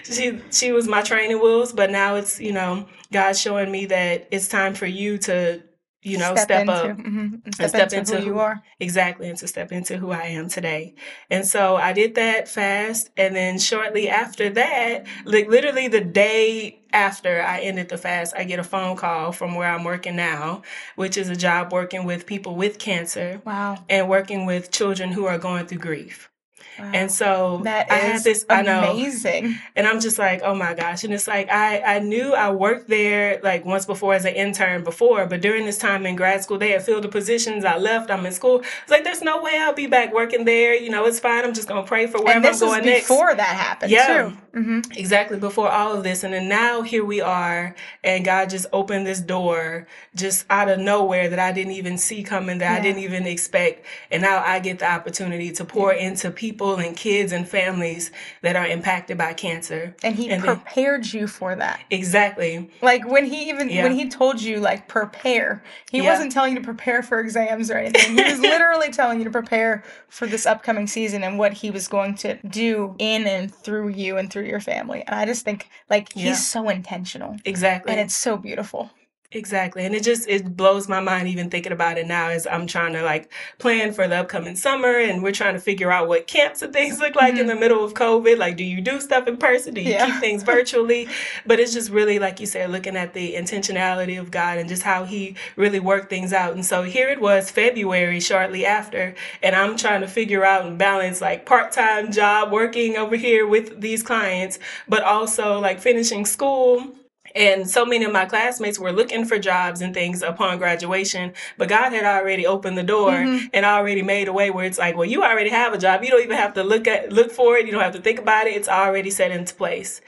she 0.03 0.41
she 0.51 0.71
was 0.71 0.87
my 0.87 1.01
training 1.01 1.41
wheels, 1.41 1.73
but 1.73 1.91
now 1.91 2.15
it's, 2.15 2.39
you 2.39 2.53
know, 2.53 2.87
God's 3.11 3.39
showing 3.39 3.71
me 3.71 3.85
that 3.87 4.27
it's 4.31 4.47
time 4.47 4.73
for 4.73 4.85
you 4.85 5.17
to 5.19 5.61
you 6.03 6.17
know, 6.17 6.33
step, 6.35 6.45
step 6.45 6.61
into, 6.61 6.73
up 6.73 6.97
mm-hmm, 6.97 7.35
and 7.45 7.55
step, 7.55 7.69
step 7.69 7.93
into, 7.93 7.99
into, 7.99 8.19
who 8.19 8.25
you 8.25 8.39
are. 8.39 8.63
Exactly, 8.79 9.29
and 9.29 9.37
to 9.37 9.47
step 9.47 9.71
into 9.71 9.97
who 9.97 10.11
I 10.11 10.23
am 10.23 10.49
today. 10.49 10.95
And 11.29 11.45
so 11.45 11.75
I 11.75 11.93
did 11.93 12.15
that 12.15 12.47
fast. 12.47 13.11
And 13.17 13.35
then 13.35 13.59
shortly 13.59 14.09
after 14.09 14.49
that, 14.49 15.05
like 15.25 15.47
literally 15.47 15.87
the 15.87 16.01
day 16.01 16.81
after 16.91 17.41
I 17.41 17.59
ended 17.59 17.89
the 17.89 17.97
fast, 17.97 18.33
I 18.35 18.43
get 18.45 18.59
a 18.59 18.63
phone 18.63 18.97
call 18.97 19.31
from 19.31 19.53
where 19.55 19.71
I'm 19.71 19.83
working 19.83 20.15
now, 20.15 20.63
which 20.95 21.17
is 21.17 21.29
a 21.29 21.35
job 21.35 21.71
working 21.71 22.05
with 22.05 22.25
people 22.25 22.55
with 22.55 22.79
cancer. 22.79 23.41
Wow. 23.45 23.83
And 23.87 24.09
working 24.09 24.45
with 24.45 24.71
children 24.71 25.11
who 25.11 25.25
are 25.25 25.37
going 25.37 25.67
through 25.67 25.79
grief. 25.79 26.30
Wow. 26.79 26.91
And 26.93 27.11
so 27.11 27.61
that 27.63 27.91
I 27.91 27.95
had 27.95 28.23
this 28.23 28.45
amazing. 28.49 28.67
I 28.67 28.81
know, 28.81 28.91
amazing. 28.91 29.55
And 29.75 29.87
I'm 29.87 29.99
just 29.99 30.17
like, 30.17 30.41
oh 30.43 30.55
my 30.55 30.73
gosh. 30.73 31.03
And 31.03 31.13
it's 31.13 31.27
like 31.27 31.49
I, 31.51 31.81
I 31.81 31.99
knew 31.99 32.33
I 32.33 32.51
worked 32.51 32.87
there 32.87 33.39
like 33.43 33.65
once 33.65 33.85
before 33.85 34.13
as 34.13 34.25
an 34.25 34.33
intern 34.33 34.83
before, 34.83 35.25
but 35.25 35.41
during 35.41 35.65
this 35.65 35.77
time 35.77 36.05
in 36.05 36.15
grad 36.15 36.43
school 36.43 36.57
they 36.57 36.71
had 36.71 36.83
filled 36.83 37.03
the 37.03 37.09
positions. 37.09 37.65
I 37.65 37.77
left, 37.77 38.09
I'm 38.09 38.25
in 38.25 38.31
school. 38.31 38.59
It's 38.59 38.91
like 38.91 39.03
there's 39.03 39.21
no 39.21 39.41
way 39.41 39.57
I'll 39.59 39.73
be 39.73 39.87
back 39.87 40.13
working 40.13 40.45
there. 40.45 40.75
You 40.75 40.89
know, 40.89 41.05
it's 41.05 41.19
fine. 41.19 41.43
I'm 41.43 41.53
just 41.53 41.67
gonna 41.67 41.83
pray 41.83 42.07
for 42.07 42.21
wherever 42.23 42.47
I'm 42.47 42.59
going 42.59 42.85
next. 42.85 43.07
Before 43.07 43.35
that 43.35 43.55
happened, 43.55 43.91
yeah. 43.91 44.07
too. 44.29 44.37
Mm-hmm. 44.57 44.91
Exactly 44.97 45.39
before 45.39 45.69
all 45.69 45.93
of 45.93 46.03
this. 46.03 46.23
And 46.23 46.33
then 46.33 46.49
now 46.49 46.81
here 46.81 47.05
we 47.05 47.21
are, 47.21 47.75
and 48.03 48.25
God 48.25 48.49
just 48.49 48.65
opened 48.73 49.07
this 49.07 49.19
door 49.19 49.87
just 50.15 50.45
out 50.49 50.69
of 50.69 50.79
nowhere 50.79 51.29
that 51.29 51.39
I 51.39 51.51
didn't 51.51 51.73
even 51.73 51.97
see 51.97 52.23
coming, 52.23 52.57
that 52.59 52.71
yeah. 52.71 52.77
I 52.77 52.81
didn't 52.81 53.03
even 53.03 53.25
expect. 53.27 53.85
And 54.09 54.21
now 54.21 54.43
I 54.45 54.59
get 54.59 54.79
the 54.79 54.91
opportunity 54.91 55.51
to 55.53 55.65
pour 55.65 55.93
yeah. 55.93 56.07
into 56.07 56.31
people 56.31 56.60
and 56.61 56.95
kids 56.95 57.31
and 57.31 57.47
families 57.47 58.11
that 58.41 58.55
are 58.55 58.67
impacted 58.67 59.17
by 59.17 59.33
cancer. 59.33 59.95
And 60.03 60.15
He 60.15 60.29
and 60.29 60.43
prepared 60.43 61.11
you 61.11 61.27
for 61.27 61.55
that. 61.55 61.81
Exactly. 61.89 62.69
Like 62.81 63.07
when 63.07 63.25
He 63.25 63.49
even, 63.49 63.69
yeah. 63.69 63.83
when 63.83 63.93
He 63.93 64.09
told 64.09 64.41
you, 64.41 64.59
like, 64.59 64.87
prepare, 64.87 65.63
He 65.91 66.01
wasn't 66.01 66.31
telling 66.31 66.53
you 66.53 66.59
to 66.59 66.65
prepare 66.65 67.03
for 67.03 67.19
exams 67.19 67.71
or 67.71 67.77
anything. 67.77 68.15
He 68.15 68.23
was 68.23 68.39
literally 68.51 68.91
telling 68.91 69.19
you 69.19 69.25
to 69.25 69.31
prepare 69.31 69.83
for 70.07 70.27
this 70.27 70.45
upcoming 70.45 70.87
season 70.87 71.23
and 71.23 71.37
what 71.37 71.53
He 71.53 71.71
was 71.71 71.87
going 71.87 72.15
to 72.15 72.37
do 72.47 72.95
in 72.99 73.27
and 73.27 73.53
through 73.53 73.89
you 73.89 74.17
and 74.17 74.31
through 74.31 74.45
your 74.45 74.59
family. 74.59 75.03
And 75.07 75.15
I 75.15 75.25
just 75.25 75.43
think 75.43 75.69
like 75.89 76.13
he's 76.13 76.23
yeah. 76.23 76.33
so 76.35 76.69
intentional. 76.69 77.37
Exactly. 77.45 77.91
And 77.91 77.99
it's 77.99 78.15
so 78.15 78.37
beautiful. 78.37 78.91
Exactly. 79.33 79.85
And 79.85 79.95
it 79.95 80.03
just, 80.03 80.27
it 80.27 80.57
blows 80.57 80.89
my 80.89 80.99
mind 80.99 81.29
even 81.29 81.49
thinking 81.49 81.71
about 81.71 81.97
it 81.97 82.05
now 82.05 82.27
as 82.27 82.45
I'm 82.45 82.67
trying 82.67 82.93
to 82.93 83.01
like 83.01 83.31
plan 83.59 83.93
for 83.93 84.07
the 84.07 84.17
upcoming 84.17 84.57
summer 84.57 84.97
and 84.97 85.23
we're 85.23 85.31
trying 85.31 85.53
to 85.53 85.59
figure 85.59 85.89
out 85.89 86.09
what 86.09 86.27
camps 86.27 86.61
and 86.61 86.73
things 86.73 86.99
look 87.01 87.15
like 87.15 87.33
mm-hmm. 87.33 87.41
in 87.41 87.47
the 87.47 87.55
middle 87.55 87.83
of 87.83 87.93
COVID. 87.93 88.37
Like, 88.37 88.57
do 88.57 88.63
you 88.63 88.81
do 88.81 88.99
stuff 88.99 89.27
in 89.27 89.37
person? 89.37 89.73
Do 89.73 89.81
you 89.81 89.91
yeah. 89.91 90.05
keep 90.05 90.19
things 90.19 90.43
virtually? 90.55 91.07
but 91.45 91.59
it's 91.59 91.73
just 91.73 91.89
really, 91.89 92.19
like 92.19 92.39
you 92.39 92.45
said, 92.45 92.69
looking 92.69 92.95
at 92.95 93.13
the 93.13 93.33
intentionality 93.33 94.19
of 94.19 94.31
God 94.31 94.57
and 94.57 94.67
just 94.67 94.83
how 94.83 95.03
he 95.03 95.35
really 95.55 95.79
worked 95.79 96.09
things 96.09 96.33
out. 96.33 96.53
And 96.53 96.65
so 96.65 96.83
here 96.83 97.09
it 97.09 97.21
was 97.21 97.51
February 97.51 98.19
shortly 98.19 98.65
after, 98.65 99.15
and 99.41 99.55
I'm 99.55 99.77
trying 99.77 100.01
to 100.01 100.07
figure 100.07 100.45
out 100.45 100.65
and 100.65 100.77
balance 100.77 101.21
like 101.21 101.45
part-time 101.45 102.11
job 102.11 102.51
working 102.51 102.97
over 102.97 103.15
here 103.15 103.47
with 103.47 103.81
these 103.81 104.03
clients, 104.03 104.59
but 104.87 105.03
also 105.03 105.59
like 105.59 105.79
finishing 105.79 106.25
school 106.25 106.93
and 107.35 107.69
so 107.69 107.85
many 107.85 108.05
of 108.05 108.11
my 108.11 108.25
classmates 108.25 108.79
were 108.79 108.91
looking 108.91 109.25
for 109.25 109.39
jobs 109.39 109.81
and 109.81 109.93
things 109.93 110.21
upon 110.21 110.57
graduation, 110.57 111.33
but 111.57 111.69
God 111.69 111.93
had 111.93 112.03
already 112.03 112.45
opened 112.45 112.77
the 112.77 112.83
door 112.83 113.11
mm-hmm. 113.11 113.47
and 113.53 113.65
already 113.65 114.01
made 114.01 114.27
a 114.27 114.33
way 114.33 114.51
where 114.51 114.65
it's 114.65 114.77
like, 114.77 114.95
well, 114.95 115.05
you 115.07 115.23
already 115.23 115.49
have 115.49 115.73
a 115.73 115.77
job. 115.77 116.03
You 116.03 116.09
don't 116.09 116.23
even 116.23 116.37
have 116.37 116.53
to 116.55 116.63
look 116.63 116.87
at 116.87 117.11
look 117.11 117.31
for 117.31 117.57
it. 117.57 117.65
You 117.65 117.71
don't 117.71 117.81
have 117.81 117.95
to 117.95 118.01
think 118.01 118.19
about 118.19 118.47
it. 118.47 118.55
It's 118.55 118.69
already 118.69 119.09
set 119.09 119.31
into 119.31 119.53
place. 119.55 120.01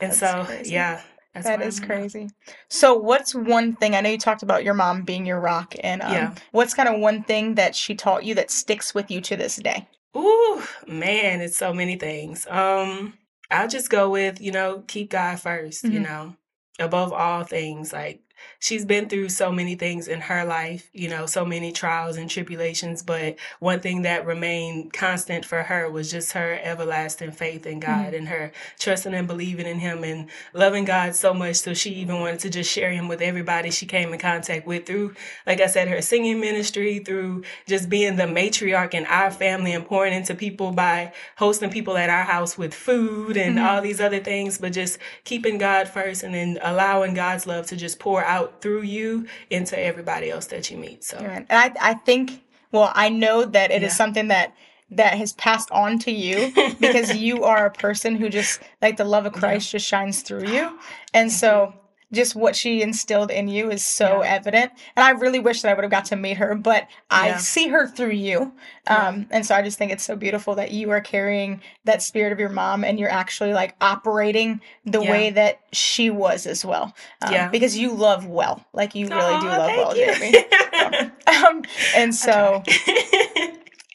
And 0.00 0.10
That's 0.10 0.20
so, 0.20 0.44
crazy. 0.44 0.72
yeah. 0.72 1.02
That's 1.34 1.46
that 1.46 1.60
is 1.60 1.80
crazy. 1.80 2.30
So, 2.70 2.94
what's 2.94 3.34
one 3.34 3.76
thing? 3.76 3.94
I 3.94 4.00
know 4.00 4.08
you 4.08 4.16
talked 4.16 4.42
about 4.42 4.64
your 4.64 4.72
mom 4.72 5.02
being 5.02 5.26
your 5.26 5.38
rock, 5.38 5.74
and 5.80 6.00
um, 6.00 6.12
yeah. 6.12 6.34
what's 6.52 6.72
kind 6.72 6.88
of 6.88 6.98
one 6.98 7.24
thing 7.24 7.56
that 7.56 7.74
she 7.74 7.94
taught 7.94 8.24
you 8.24 8.34
that 8.36 8.50
sticks 8.50 8.94
with 8.94 9.10
you 9.10 9.20
to 9.20 9.36
this 9.36 9.56
day? 9.56 9.86
Ooh, 10.16 10.62
man, 10.86 11.42
it's 11.42 11.58
so 11.58 11.74
many 11.74 11.96
things. 11.96 12.46
Um, 12.46 13.18
I'll 13.50 13.68
just 13.68 13.90
go 13.90 14.08
with 14.08 14.40
you 14.40 14.50
know 14.50 14.82
keep 14.86 15.10
God 15.10 15.36
1st 15.36 15.68
mm-hmm. 15.68 15.92
You 15.92 16.00
know, 16.00 16.36
above 16.78 17.12
all 17.12 17.44
things, 17.44 17.92
like 17.92 18.22
she's 18.58 18.84
been 18.84 19.08
through 19.08 19.28
so 19.28 19.52
many 19.52 19.74
things 19.74 20.08
in 20.08 20.20
her 20.22 20.44
life, 20.44 20.90
you 20.92 21.08
know, 21.08 21.26
so 21.26 21.44
many 21.44 21.72
trials 21.72 22.16
and 22.16 22.28
tribulations. 22.28 23.02
But 23.02 23.36
one 23.60 23.80
thing 23.80 24.02
that 24.02 24.26
remained 24.26 24.92
constant 24.92 25.44
for 25.44 25.62
her 25.62 25.90
was 25.90 26.10
just 26.10 26.32
her 26.32 26.58
everlasting 26.62 27.32
faith 27.32 27.66
in 27.66 27.80
God 27.80 28.06
mm-hmm. 28.06 28.16
and 28.16 28.28
her 28.28 28.52
trusting 28.78 29.14
and 29.14 29.26
believing 29.26 29.66
in 29.66 29.78
Him 29.78 30.04
and 30.04 30.28
loving 30.52 30.84
God 30.84 31.14
so 31.14 31.32
much. 31.32 31.56
So 31.56 31.74
she 31.74 31.90
even 31.94 32.20
wanted 32.20 32.40
to 32.40 32.50
just 32.50 32.70
share 32.70 32.92
Him 32.92 33.08
with 33.08 33.20
everybody 33.20 33.70
she 33.70 33.86
came 33.86 34.12
in 34.12 34.18
contact 34.18 34.66
with 34.66 34.86
through, 34.86 35.14
like 35.46 35.60
I 35.60 35.66
said, 35.66 35.88
her 35.88 36.02
singing 36.02 36.40
ministry, 36.40 36.98
through 36.98 37.44
just 37.66 37.88
being 37.88 38.16
the 38.16 38.24
matriarch 38.24 38.94
in 38.94 39.06
our 39.06 39.30
family 39.30 39.72
and 39.72 39.84
pouring 39.84 40.12
into 40.12 40.34
people 40.34 40.72
by 40.72 41.12
hosting 41.36 41.70
people 41.70 41.96
at 41.96 42.10
our 42.10 42.24
house 42.24 42.58
with 42.58 42.74
food 42.74 43.36
and 43.36 43.56
mm-hmm. 43.56 43.66
all 43.66 43.80
these 43.80 44.00
other 44.00 44.20
things, 44.20 44.58
but 44.58 44.72
just 44.72 44.98
keeping 45.24 45.58
God 45.58 45.88
first 45.88 46.22
and 46.22 46.34
then 46.34 46.58
allowing 46.62 47.14
God's 47.14 47.46
love 47.46 47.66
to 47.68 47.76
just 47.76 47.98
pour 47.98 48.24
out 48.26 48.60
through 48.60 48.82
you 48.82 49.26
into 49.50 49.78
everybody 49.78 50.30
else 50.30 50.46
that 50.46 50.70
you 50.70 50.76
meet. 50.76 51.04
So, 51.04 51.16
and 51.18 51.46
I, 51.50 51.72
I 51.80 51.94
think, 51.94 52.42
well, 52.72 52.90
I 52.94 53.08
know 53.08 53.44
that 53.44 53.70
it 53.70 53.82
yeah. 53.82 53.88
is 53.88 53.96
something 53.96 54.28
that 54.28 54.54
that 54.90 55.14
has 55.14 55.32
passed 55.32 55.68
on 55.72 55.98
to 55.98 56.12
you 56.12 56.52
because 56.78 57.16
you 57.16 57.42
are 57.42 57.66
a 57.66 57.70
person 57.70 58.14
who 58.14 58.28
just 58.28 58.60
like 58.80 58.96
the 58.96 59.04
love 59.04 59.26
of 59.26 59.32
Christ 59.32 59.72
yeah. 59.72 59.78
just 59.78 59.88
shines 59.88 60.22
through 60.22 60.48
you, 60.48 60.78
and 61.14 61.30
so 61.30 61.68
mm-hmm. 61.68 61.78
Just 62.12 62.36
what 62.36 62.54
she 62.54 62.82
instilled 62.82 63.30
in 63.30 63.48
you 63.48 63.70
is 63.70 63.84
so 63.84 64.22
yeah. 64.22 64.34
evident. 64.34 64.72
And 64.94 65.04
I 65.04 65.10
really 65.10 65.40
wish 65.40 65.62
that 65.62 65.70
I 65.70 65.74
would 65.74 65.82
have 65.82 65.90
got 65.90 66.04
to 66.06 66.16
meet 66.16 66.36
her, 66.36 66.54
but 66.54 66.86
I 67.10 67.28
yeah. 67.28 67.36
see 67.38 67.68
her 67.68 67.88
through 67.88 68.12
you. 68.12 68.52
Um, 68.86 69.18
yeah. 69.18 69.24
And 69.30 69.46
so 69.46 69.54
I 69.56 69.62
just 69.62 69.76
think 69.76 69.90
it's 69.90 70.04
so 70.04 70.14
beautiful 70.14 70.54
that 70.54 70.70
you 70.70 70.90
are 70.90 71.00
carrying 71.00 71.60
that 71.84 72.02
spirit 72.02 72.32
of 72.32 72.38
your 72.38 72.48
mom 72.48 72.84
and 72.84 72.98
you're 72.98 73.10
actually 73.10 73.52
like 73.52 73.74
operating 73.80 74.60
the 74.84 75.02
way 75.02 75.30
that 75.30 75.60
she 75.72 76.10
was 76.10 76.46
as 76.46 76.64
well. 76.64 76.94
Um, 77.22 77.32
yeah. 77.32 77.48
Because 77.48 77.76
you 77.76 77.92
love 77.92 78.26
well. 78.26 78.64
Like 78.72 78.94
you 78.94 79.08
really 79.08 79.20
Aww, 79.20 79.40
do 79.40 79.46
love 79.48 79.76
well, 79.76 79.96
you. 79.96 80.14
Jamie. 80.14 81.10
um, 81.46 81.62
and 81.96 82.14
so. 82.14 82.62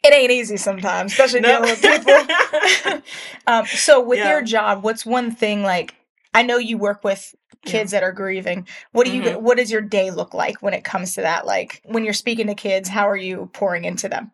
it 0.04 0.14
ain't 0.14 0.32
easy 0.32 0.58
sometimes, 0.58 1.14
especially 1.14 1.42
dealing 1.42 1.62
with 1.62 1.82
people. 1.82 3.02
um, 3.48 3.66
so, 3.68 4.02
with 4.02 4.20
your 4.20 4.42
job, 4.42 4.84
what's 4.84 5.06
one 5.06 5.32
thing 5.32 5.62
like 5.62 5.96
I 6.34 6.44
know 6.44 6.58
you 6.58 6.78
work 6.78 7.04
with 7.04 7.36
kids 7.66 7.94
yeah. 7.94 8.00
that 8.00 8.06
are 8.06 8.12
grieving. 8.12 8.68
What 8.92 9.06
do 9.06 9.12
you 9.12 9.22
mm-hmm. 9.22 9.44
what 9.44 9.58
does 9.58 9.72
your 9.72 9.82
day 9.82 10.12
look 10.12 10.34
like 10.34 10.62
when 10.62 10.74
it 10.74 10.84
comes 10.84 11.16
to 11.16 11.22
that? 11.22 11.46
Like 11.46 11.82
when 11.86 12.04
you're 12.04 12.14
speaking 12.14 12.48
to 12.48 12.56
kids, 12.56 12.90
how 12.90 13.08
are 13.08 13.18
you 13.18 13.50
pouring 13.54 13.86
into 13.86 14.10
them? 14.10 14.32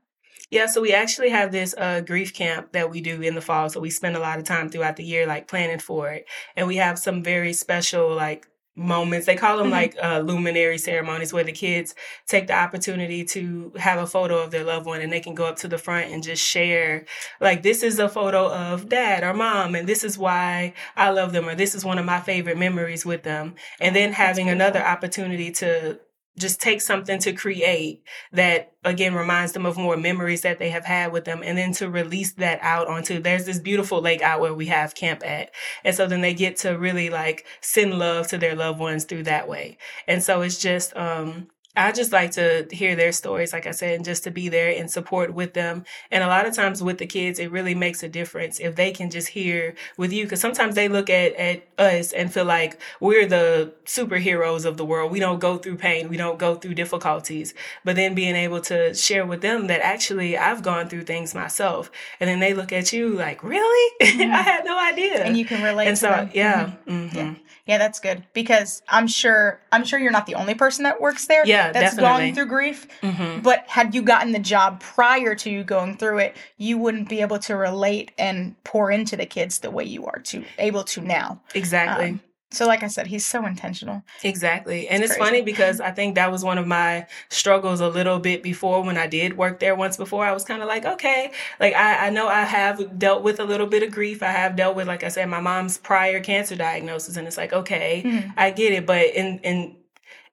Yeah, 0.50 0.68
so 0.68 0.82
we 0.82 0.94
actually 0.94 1.30
have 1.30 1.52
this 1.52 1.76
uh, 1.78 2.00
grief 2.02 2.34
camp 2.34 2.72
that 2.72 2.90
we 2.90 3.02
do 3.02 3.22
in 3.22 3.36
the 3.36 3.42
fall. 3.42 3.70
So 3.70 3.82
we 3.82 3.90
spend 3.90 4.16
a 4.16 4.20
lot 4.20 4.40
of 4.40 4.46
time 4.46 4.70
throughout 4.70 4.96
the 4.96 5.04
year, 5.04 5.28
like 5.28 5.50
planning 5.50 5.80
for 5.80 6.10
it. 6.10 6.26
And 6.56 6.68
we 6.68 6.78
have 6.78 6.98
some 6.98 7.22
very 7.22 7.52
special, 7.52 8.16
like 8.16 8.48
moments. 8.78 9.26
They 9.26 9.36
call 9.36 9.58
them 9.58 9.68
mm-hmm. 9.68 9.74
like 9.74 9.96
uh, 10.02 10.20
luminary 10.20 10.78
ceremonies 10.78 11.34
where 11.34 11.44
the 11.44 11.52
kids 11.52 11.96
take 12.28 12.48
the 12.48 12.54
opportunity 12.54 13.26
to 13.26 13.74
have 13.78 14.00
a 14.00 14.08
photo 14.08 14.38
of 14.38 14.52
their 14.52 14.64
loved 14.64 14.86
one 14.86 15.02
and 15.02 15.12
they 15.12 15.20
can 15.20 15.34
go 15.36 15.46
up 15.46 15.58
to 15.58 15.68
the 15.68 15.78
front 15.78 16.12
and 16.12 16.24
just 16.24 16.44
share 16.44 17.06
like 17.42 17.64
this 17.64 17.84
is 17.84 18.00
a 18.00 18.08
photo 18.08 18.52
of 18.52 18.88
dad 18.88 19.24
or 19.24 19.34
mom 19.34 19.76
and 19.76 19.90
this 19.90 20.04
is 20.04 20.18
why 20.18 20.74
I 20.96 21.10
love 21.10 21.34
them 21.34 21.50
or 21.50 21.56
this 21.56 21.74
is 21.74 21.84
one 21.84 21.98
of 21.98 22.06
my 22.06 22.20
favorite 22.20 22.58
memories 22.58 23.06
with 23.06 23.24
them. 23.24 23.56
And 23.80 23.96
then 23.96 24.14
having 24.14 24.50
another 24.50 24.84
opportunity 24.84 25.52
to 25.54 26.00
just 26.40 26.62
take 26.62 26.82
something 26.82 27.20
to 27.20 27.34
create 27.34 28.04
that 28.32 28.74
again 28.84 29.14
reminds 29.14 29.54
them 29.54 29.66
of 29.66 29.78
more 29.78 29.98
memories 29.98 30.42
that 30.42 30.60
they 30.60 30.70
have 30.70 30.86
had 30.86 31.12
with 31.12 31.26
them 31.26 31.42
and 31.44 31.58
then 31.58 31.72
to 31.74 31.90
release 31.90 32.34
that 32.34 32.60
out 32.62 32.88
onto 32.88 33.20
there's 33.20 33.46
this 33.46 33.60
beautiful 33.60 34.02
lake 34.02 34.22
out 34.22 34.40
where 34.40 34.54
we 34.54 34.68
have 34.68 34.96
camp 34.96 35.26
at. 35.26 35.52
And 35.84 35.96
so 35.96 36.08
then 36.08 36.22
they 36.22 36.34
get 36.34 36.58
to 36.58 36.78
really 36.78 37.10
like 37.10 37.46
send 37.62 37.98
love 37.98 38.28
to 38.28 38.38
their 38.38 38.56
loved 38.56 38.80
ones 38.80 39.06
through 39.06 39.24
that 39.24 39.48
way. 39.48 39.78
And 40.08 40.24
so 40.24 40.42
it's 40.42 40.60
just 40.60 40.96
um 40.96 41.48
I 41.78 41.92
just 41.92 42.12
like 42.12 42.32
to 42.32 42.68
hear 42.72 42.96
their 42.96 43.12
stories, 43.12 43.54
like 43.54 43.68
I 43.68 43.72
said, 43.72 43.94
and 43.96 44.04
just 44.04 44.24
to 44.24 44.32
be 44.32 44.50
there 44.50 44.74
and 44.78 44.90
support 44.90 45.34
with 45.34 45.54
them. 45.54 45.86
And 46.12 46.24
a 46.24 46.28
lot 46.28 46.48
of 46.48 46.56
times 46.56 46.82
with 46.82 46.98
the 46.98 47.06
kids, 47.06 47.40
it 47.40 47.52
really 47.52 47.76
makes 47.76 48.02
a 48.02 48.10
difference 48.10 48.60
if 48.60 48.76
they 48.76 48.92
can 48.92 49.10
just 49.10 49.30
hear 49.30 49.76
with 49.96 50.12
you. 50.12 50.28
Cause 50.28 50.42
sometimes 50.42 50.76
they 50.76 50.88
look 50.88 51.10
at, 51.10 51.34
at 51.36 51.68
us 51.78 52.12
and 52.14 52.34
feel 52.34 52.46
like 52.46 52.82
we're 53.00 53.28
the 53.28 53.74
superheroes 53.86 54.66
of 54.66 54.78
the 54.78 54.86
world. 54.86 55.12
We 55.12 55.20
don't 55.20 55.40
go 55.40 55.58
through 55.58 55.78
pain. 55.78 56.10
We 56.10 56.18
don't 56.18 56.40
go 56.40 56.56
through 56.56 56.74
difficulties. 56.74 57.54
But 57.86 57.96
then 57.96 58.16
being 58.16 58.36
able 58.36 58.62
to 58.62 58.94
share 58.94 59.26
with 59.26 59.42
them 59.42 59.68
that 59.68 59.82
actually 59.82 60.38
I've 60.38 60.64
gone 60.64 60.90
through 60.90 61.04
things 61.04 61.36
myself. 61.36 61.92
And 62.20 62.28
then 62.28 62.40
they 62.40 62.54
look 62.54 62.74
at 62.74 62.92
you 62.92 63.10
like, 63.10 63.44
really? 63.44 63.96
Mm-hmm. 64.02 64.32
I 64.34 64.42
had 64.42 64.66
no 64.66 64.80
idea. 64.80 65.24
And 65.24 65.38
you 65.38 65.46
can 65.46 65.64
relate. 65.64 65.88
And 65.88 65.98
so, 65.98 66.10
them. 66.10 66.32
yeah. 66.34 66.66
Mm-hmm. 66.66 66.92
Mm-hmm. 66.92 67.18
Yeah. 67.18 67.36
Yeah, 67.68 67.78
that's 67.78 68.00
good 68.00 68.24
because 68.34 68.82
I'm 68.88 69.08
sure 69.08 69.60
I'm 69.74 69.84
sure 69.84 70.00
you're 70.00 70.12
not 70.12 70.26
the 70.26 70.36
only 70.36 70.56
person 70.56 70.84
that 70.84 71.02
works 71.02 71.28
there. 71.28 71.46
Yeah, 71.46 71.67
that's 71.72 71.96
definitely. 71.96 72.28
gone 72.28 72.36
through 72.36 72.46
grief. 72.46 72.88
Mm-hmm. 73.02 73.42
But 73.42 73.66
had 73.68 73.94
you 73.94 74.02
gotten 74.02 74.32
the 74.32 74.40
job 74.40 74.80
prior 74.80 75.36
to 75.36 75.50
you 75.50 75.64
going 75.64 75.98
through 75.98 76.20
it, 76.20 76.38
you 76.58 76.78
wouldn't 76.78 77.10
be 77.10 77.22
able 77.22 77.40
to 77.40 77.56
relate 77.56 78.12
and 78.18 78.62
pour 78.64 78.92
into 78.92 79.16
the 79.16 79.26
kids 79.26 79.60
the 79.60 79.72
way 79.72 79.84
you 79.84 80.06
are 80.06 80.20
to 80.20 80.44
able 80.58 80.84
to 80.86 81.02
now. 81.02 81.42
Exactly. 81.54 82.10
Um, 82.10 82.22
so, 82.50 82.66
like 82.66 82.82
I 82.82 82.88
said, 82.88 83.08
he's 83.08 83.26
so 83.26 83.46
intentional. 83.46 84.04
Exactly. 84.24 84.88
And 84.88 85.04
it's, 85.04 85.12
it's 85.12 85.20
funny 85.20 85.42
because 85.42 85.82
I 85.82 85.92
think 85.92 86.16
that 86.16 86.32
was 86.32 86.46
one 86.46 86.58
of 86.58 86.66
my 86.66 87.06
struggles 87.30 87.82
a 87.82 87.90
little 87.90 88.20
bit 88.20 88.42
before 88.42 88.82
when 88.84 88.98
I 88.98 89.06
did 89.08 89.36
work 89.36 89.60
there 89.60 89.76
once 89.76 89.98
before. 89.98 90.26
I 90.26 90.32
was 90.32 90.46
kind 90.46 90.62
of 90.62 90.68
like, 90.70 90.86
okay, 90.86 91.32
like 91.60 91.74
I, 91.74 92.08
I 92.08 92.10
know 92.10 92.28
I 92.28 92.44
have 92.44 92.98
dealt 92.98 93.24
with 93.24 93.42
a 93.42 93.44
little 93.44 93.68
bit 93.68 93.84
of 93.84 93.92
grief. 93.92 94.24
I 94.24 94.32
have 94.32 94.56
dealt 94.56 94.78
with, 94.78 94.88
like 94.88 95.04
I 95.04 95.10
said, 95.10 95.28
my 95.28 95.42
mom's 95.42 95.78
prior 95.78 96.22
cancer 96.22 96.56
diagnosis. 96.56 97.18
And 97.18 97.28
it's 97.28 97.38
like, 97.38 97.52
okay, 97.52 98.04
mm-hmm. 98.06 98.30
I 98.38 98.52
get 98.52 98.72
it. 98.72 98.86
But 98.86 99.08
in, 99.08 99.40
in, 99.40 99.76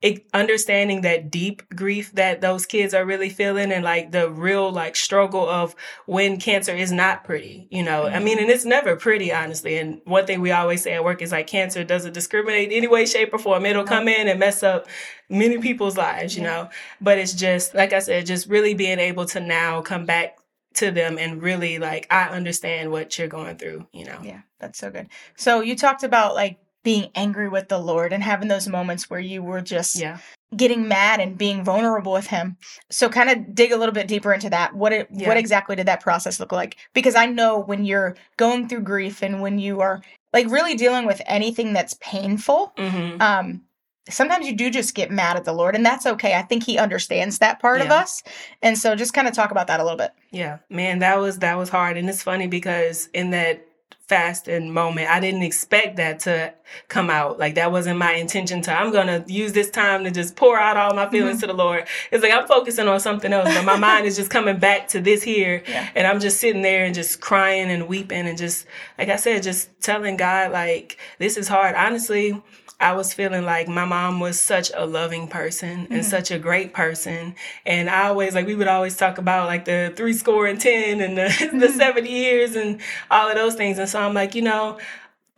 it, 0.04 0.26
understanding 0.34 1.00
that 1.00 1.30
deep 1.30 1.62
grief 1.74 2.12
that 2.12 2.42
those 2.42 2.66
kids 2.66 2.92
are 2.92 3.06
really 3.06 3.30
feeling 3.30 3.72
and 3.72 3.82
like 3.82 4.10
the 4.10 4.30
real 4.30 4.70
like 4.70 4.96
struggle 4.96 5.48
of 5.48 5.74
when 6.04 6.38
cancer 6.38 6.74
is 6.74 6.92
not 6.92 7.24
pretty, 7.24 7.66
you 7.70 7.82
know. 7.82 8.02
Mm-hmm. 8.02 8.14
I 8.14 8.18
mean, 8.18 8.38
and 8.38 8.50
it's 8.50 8.66
never 8.66 8.96
pretty, 8.96 9.32
honestly. 9.32 9.78
And 9.78 10.02
one 10.04 10.26
thing 10.26 10.42
we 10.42 10.50
always 10.50 10.82
say 10.82 10.92
at 10.92 11.04
work 11.04 11.22
is 11.22 11.32
like 11.32 11.46
cancer 11.46 11.84
doesn't 11.84 12.12
discriminate 12.12 12.70
any 12.70 12.86
way, 12.86 13.06
shape, 13.06 13.32
or 13.32 13.38
form. 13.38 13.64
It'll 13.64 13.84
come 13.84 14.06
in 14.06 14.28
and 14.28 14.38
mess 14.38 14.62
up 14.62 14.86
many 15.30 15.56
people's 15.56 15.96
lives, 15.96 16.36
you 16.36 16.42
yeah. 16.42 16.50
know. 16.50 16.70
But 17.00 17.16
it's 17.16 17.32
just 17.32 17.74
like 17.74 17.94
I 17.94 18.00
said, 18.00 18.26
just 18.26 18.46
really 18.46 18.74
being 18.74 18.98
able 18.98 19.24
to 19.24 19.40
now 19.40 19.80
come 19.80 20.04
back 20.04 20.36
to 20.74 20.90
them 20.90 21.16
and 21.18 21.40
really 21.40 21.78
like 21.78 22.06
I 22.10 22.24
understand 22.24 22.90
what 22.90 23.18
you're 23.18 23.26
going 23.26 23.56
through, 23.56 23.86
you 23.90 24.04
know. 24.04 24.18
Yeah, 24.22 24.42
that's 24.60 24.78
so 24.78 24.90
good. 24.90 25.08
So 25.34 25.62
you 25.62 25.76
talked 25.76 26.02
about 26.02 26.34
like 26.34 26.58
being 26.84 27.10
angry 27.14 27.48
with 27.48 27.68
the 27.68 27.78
Lord 27.78 28.12
and 28.12 28.22
having 28.22 28.48
those 28.48 28.68
moments 28.68 29.10
where 29.10 29.18
you 29.18 29.42
were 29.42 29.60
just 29.60 29.96
yeah. 29.96 30.18
getting 30.56 30.86
mad 30.86 31.18
and 31.18 31.36
being 31.36 31.64
vulnerable 31.64 32.12
with 32.12 32.28
him. 32.28 32.56
So 32.90 33.08
kind 33.08 33.30
of 33.30 33.54
dig 33.54 33.72
a 33.72 33.76
little 33.76 33.94
bit 33.94 34.06
deeper 34.06 34.32
into 34.32 34.50
that. 34.50 34.74
What 34.74 34.92
it, 34.92 35.08
yeah. 35.10 35.26
what 35.26 35.36
exactly 35.36 35.74
did 35.74 35.86
that 35.86 36.00
process 36.00 36.38
look 36.38 36.52
like? 36.52 36.76
Because 36.92 37.16
I 37.16 37.26
know 37.26 37.58
when 37.58 37.84
you're 37.84 38.16
going 38.36 38.68
through 38.68 38.82
grief 38.82 39.22
and 39.22 39.42
when 39.42 39.58
you 39.58 39.80
are 39.80 40.02
like 40.32 40.48
really 40.48 40.76
dealing 40.76 41.06
with 41.06 41.20
anything 41.26 41.72
that's 41.72 41.94
painful, 42.00 42.72
mm-hmm. 42.76 43.20
um 43.20 43.62
sometimes 44.08 44.46
you 44.46 44.54
do 44.54 44.70
just 44.70 44.94
get 44.94 45.10
mad 45.10 45.36
at 45.36 45.44
the 45.44 45.52
Lord, 45.52 45.74
and 45.74 45.84
that's 45.84 46.06
okay. 46.06 46.34
I 46.34 46.42
think 46.42 46.64
He 46.64 46.78
understands 46.78 47.38
that 47.38 47.60
part 47.60 47.78
yeah. 47.78 47.86
of 47.86 47.90
us, 47.90 48.22
and 48.62 48.76
so 48.78 48.94
just 48.94 49.14
kind 49.14 49.26
of 49.26 49.34
talk 49.34 49.50
about 49.50 49.66
that 49.68 49.80
a 49.80 49.82
little 49.82 49.98
bit. 49.98 50.12
Yeah, 50.30 50.58
man, 50.68 50.98
that 50.98 51.18
was 51.18 51.38
that 51.38 51.56
was 51.56 51.68
hard, 51.68 51.96
and 51.96 52.08
it's 52.08 52.22
funny 52.22 52.46
because 52.46 53.08
in 53.14 53.30
that 53.30 53.66
fast 54.08 54.48
and 54.48 54.72
moment, 54.72 55.08
I 55.10 55.18
didn't 55.18 55.42
expect 55.42 55.96
that 55.96 56.20
to 56.20 56.52
come 56.88 57.08
out. 57.08 57.38
Like 57.38 57.54
that 57.54 57.72
wasn't 57.72 57.98
my 57.98 58.12
intention 58.12 58.60
to. 58.62 58.72
I'm 58.72 58.92
gonna 58.92 59.24
use 59.26 59.52
this 59.52 59.70
time 59.70 60.04
to 60.04 60.10
just 60.10 60.36
pour 60.36 60.58
out 60.58 60.76
all 60.76 60.94
my 60.94 61.08
feelings 61.08 61.36
mm-hmm. 61.36 61.40
to 61.42 61.46
the 61.48 61.54
Lord. 61.54 61.86
It's 62.10 62.22
like 62.22 62.32
I'm 62.32 62.46
focusing 62.46 62.88
on 62.88 63.00
something 63.00 63.32
else, 63.32 63.52
but 63.54 63.64
my 63.64 63.76
mind 63.76 64.06
is 64.06 64.16
just 64.16 64.30
coming 64.30 64.58
back 64.58 64.88
to 64.88 65.00
this 65.00 65.22
here, 65.22 65.62
yeah. 65.66 65.88
and 65.94 66.06
I'm 66.06 66.20
just 66.20 66.38
sitting 66.38 66.62
there 66.62 66.84
and 66.84 66.94
just 66.94 67.20
crying 67.20 67.70
and 67.70 67.88
weeping 67.88 68.26
and 68.26 68.36
just 68.36 68.66
like 68.98 69.08
I 69.08 69.16
said, 69.16 69.42
just 69.42 69.70
telling 69.80 70.16
God 70.16 70.52
like 70.52 70.98
this 71.18 71.36
is 71.36 71.48
hard. 71.48 71.74
Honestly 71.74 72.42
I 72.84 72.92
was 72.92 73.14
feeling 73.14 73.44
like 73.44 73.66
my 73.66 73.86
mom 73.86 74.20
was 74.20 74.38
such 74.38 74.70
a 74.74 74.84
loving 74.84 75.26
person 75.26 75.70
and 75.70 75.88
mm-hmm. 75.88 76.02
such 76.02 76.30
a 76.30 76.38
great 76.38 76.74
person. 76.74 77.34
And 77.64 77.88
I 77.88 78.08
always, 78.08 78.34
like, 78.34 78.46
we 78.46 78.54
would 78.54 78.68
always 78.68 78.94
talk 78.94 79.16
about 79.16 79.46
like 79.46 79.64
the 79.64 79.94
three 79.96 80.12
score 80.12 80.46
and 80.46 80.60
10 80.60 81.00
and 81.00 81.16
the, 81.16 81.22
mm-hmm. 81.28 81.58
the 81.60 81.70
70 81.70 82.10
years 82.10 82.54
and 82.56 82.82
all 83.10 83.30
of 83.30 83.36
those 83.36 83.54
things. 83.54 83.78
And 83.78 83.88
so 83.88 84.00
I'm 84.00 84.12
like, 84.12 84.34
you 84.34 84.42
know, 84.42 84.78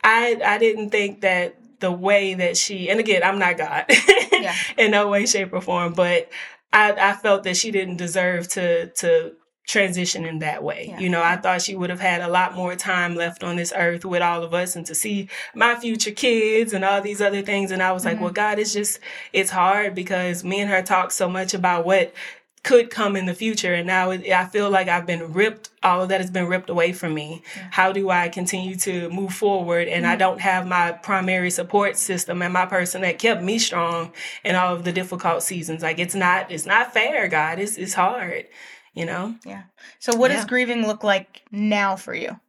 I, 0.02 0.40
I 0.44 0.58
didn't 0.58 0.90
think 0.90 1.20
that 1.20 1.56
the 1.78 1.92
way 1.92 2.34
that 2.34 2.56
she, 2.56 2.90
and 2.90 2.98
again, 2.98 3.22
I'm 3.22 3.38
not 3.38 3.58
God 3.58 3.84
yeah. 4.32 4.54
in 4.76 4.90
no 4.90 5.08
way, 5.08 5.24
shape 5.24 5.52
or 5.52 5.60
form, 5.60 5.92
but 5.92 6.28
I, 6.72 6.92
I 6.92 7.12
felt 7.12 7.44
that 7.44 7.56
she 7.56 7.70
didn't 7.70 7.98
deserve 7.98 8.48
to, 8.48 8.88
to 8.88 9.34
transition 9.66 10.24
in 10.24 10.38
that 10.38 10.62
way. 10.62 10.86
Yeah. 10.90 11.00
You 11.00 11.08
know, 11.08 11.22
I 11.22 11.36
thought 11.36 11.60
she 11.60 11.74
would 11.74 11.90
have 11.90 12.00
had 12.00 12.22
a 12.22 12.28
lot 12.28 12.54
more 12.54 12.76
time 12.76 13.16
left 13.16 13.42
on 13.42 13.56
this 13.56 13.72
earth 13.76 14.04
with 14.04 14.22
all 14.22 14.42
of 14.44 14.54
us 14.54 14.76
and 14.76 14.86
to 14.86 14.94
see 14.94 15.28
my 15.54 15.74
future 15.74 16.12
kids 16.12 16.72
and 16.72 16.84
all 16.84 17.02
these 17.02 17.20
other 17.20 17.42
things. 17.42 17.72
And 17.72 17.82
I 17.82 17.92
was 17.92 18.04
mm-hmm. 18.04 18.14
like, 18.14 18.20
well, 18.20 18.32
God, 18.32 18.58
it's 18.58 18.72
just, 18.72 19.00
it's 19.32 19.50
hard 19.50 19.94
because 19.94 20.44
me 20.44 20.60
and 20.60 20.70
her 20.70 20.82
talk 20.82 21.10
so 21.10 21.28
much 21.28 21.52
about 21.52 21.84
what 21.84 22.14
could 22.62 22.90
come 22.90 23.16
in 23.16 23.26
the 23.26 23.34
future. 23.34 23.74
And 23.74 23.86
now 23.86 24.10
I 24.12 24.44
feel 24.46 24.70
like 24.70 24.88
I've 24.88 25.06
been 25.06 25.32
ripped, 25.32 25.70
all 25.82 26.02
of 26.02 26.08
that 26.10 26.20
has 26.20 26.30
been 26.30 26.46
ripped 26.46 26.70
away 26.70 26.92
from 26.92 27.14
me. 27.14 27.42
Yeah. 27.56 27.68
How 27.72 27.92
do 27.92 28.10
I 28.10 28.28
continue 28.28 28.76
to 28.76 29.08
move 29.10 29.32
forward? 29.32 29.88
And 29.88 30.04
mm-hmm. 30.04 30.12
I 30.12 30.16
don't 30.16 30.40
have 30.40 30.66
my 30.66 30.92
primary 30.92 31.50
support 31.50 31.96
system 31.96 32.40
and 32.40 32.52
my 32.52 32.66
person 32.66 33.02
that 33.02 33.18
kept 33.18 33.42
me 33.42 33.58
strong 33.58 34.12
in 34.44 34.54
all 34.54 34.74
of 34.74 34.84
the 34.84 34.92
difficult 34.92 35.42
seasons. 35.42 35.82
Like 35.82 35.98
it's 35.98 36.14
not, 36.14 36.52
it's 36.52 36.66
not 36.66 36.92
fair, 36.92 37.26
God. 37.26 37.58
It's, 37.58 37.76
it's 37.76 37.94
hard 37.94 38.46
you 38.96 39.04
know? 39.04 39.36
Yeah. 39.44 39.64
So 40.00 40.16
what 40.16 40.30
yeah. 40.30 40.38
does 40.38 40.46
grieving 40.46 40.86
look 40.86 41.04
like 41.04 41.42
now 41.52 41.94
for 41.94 42.14
you? 42.14 42.40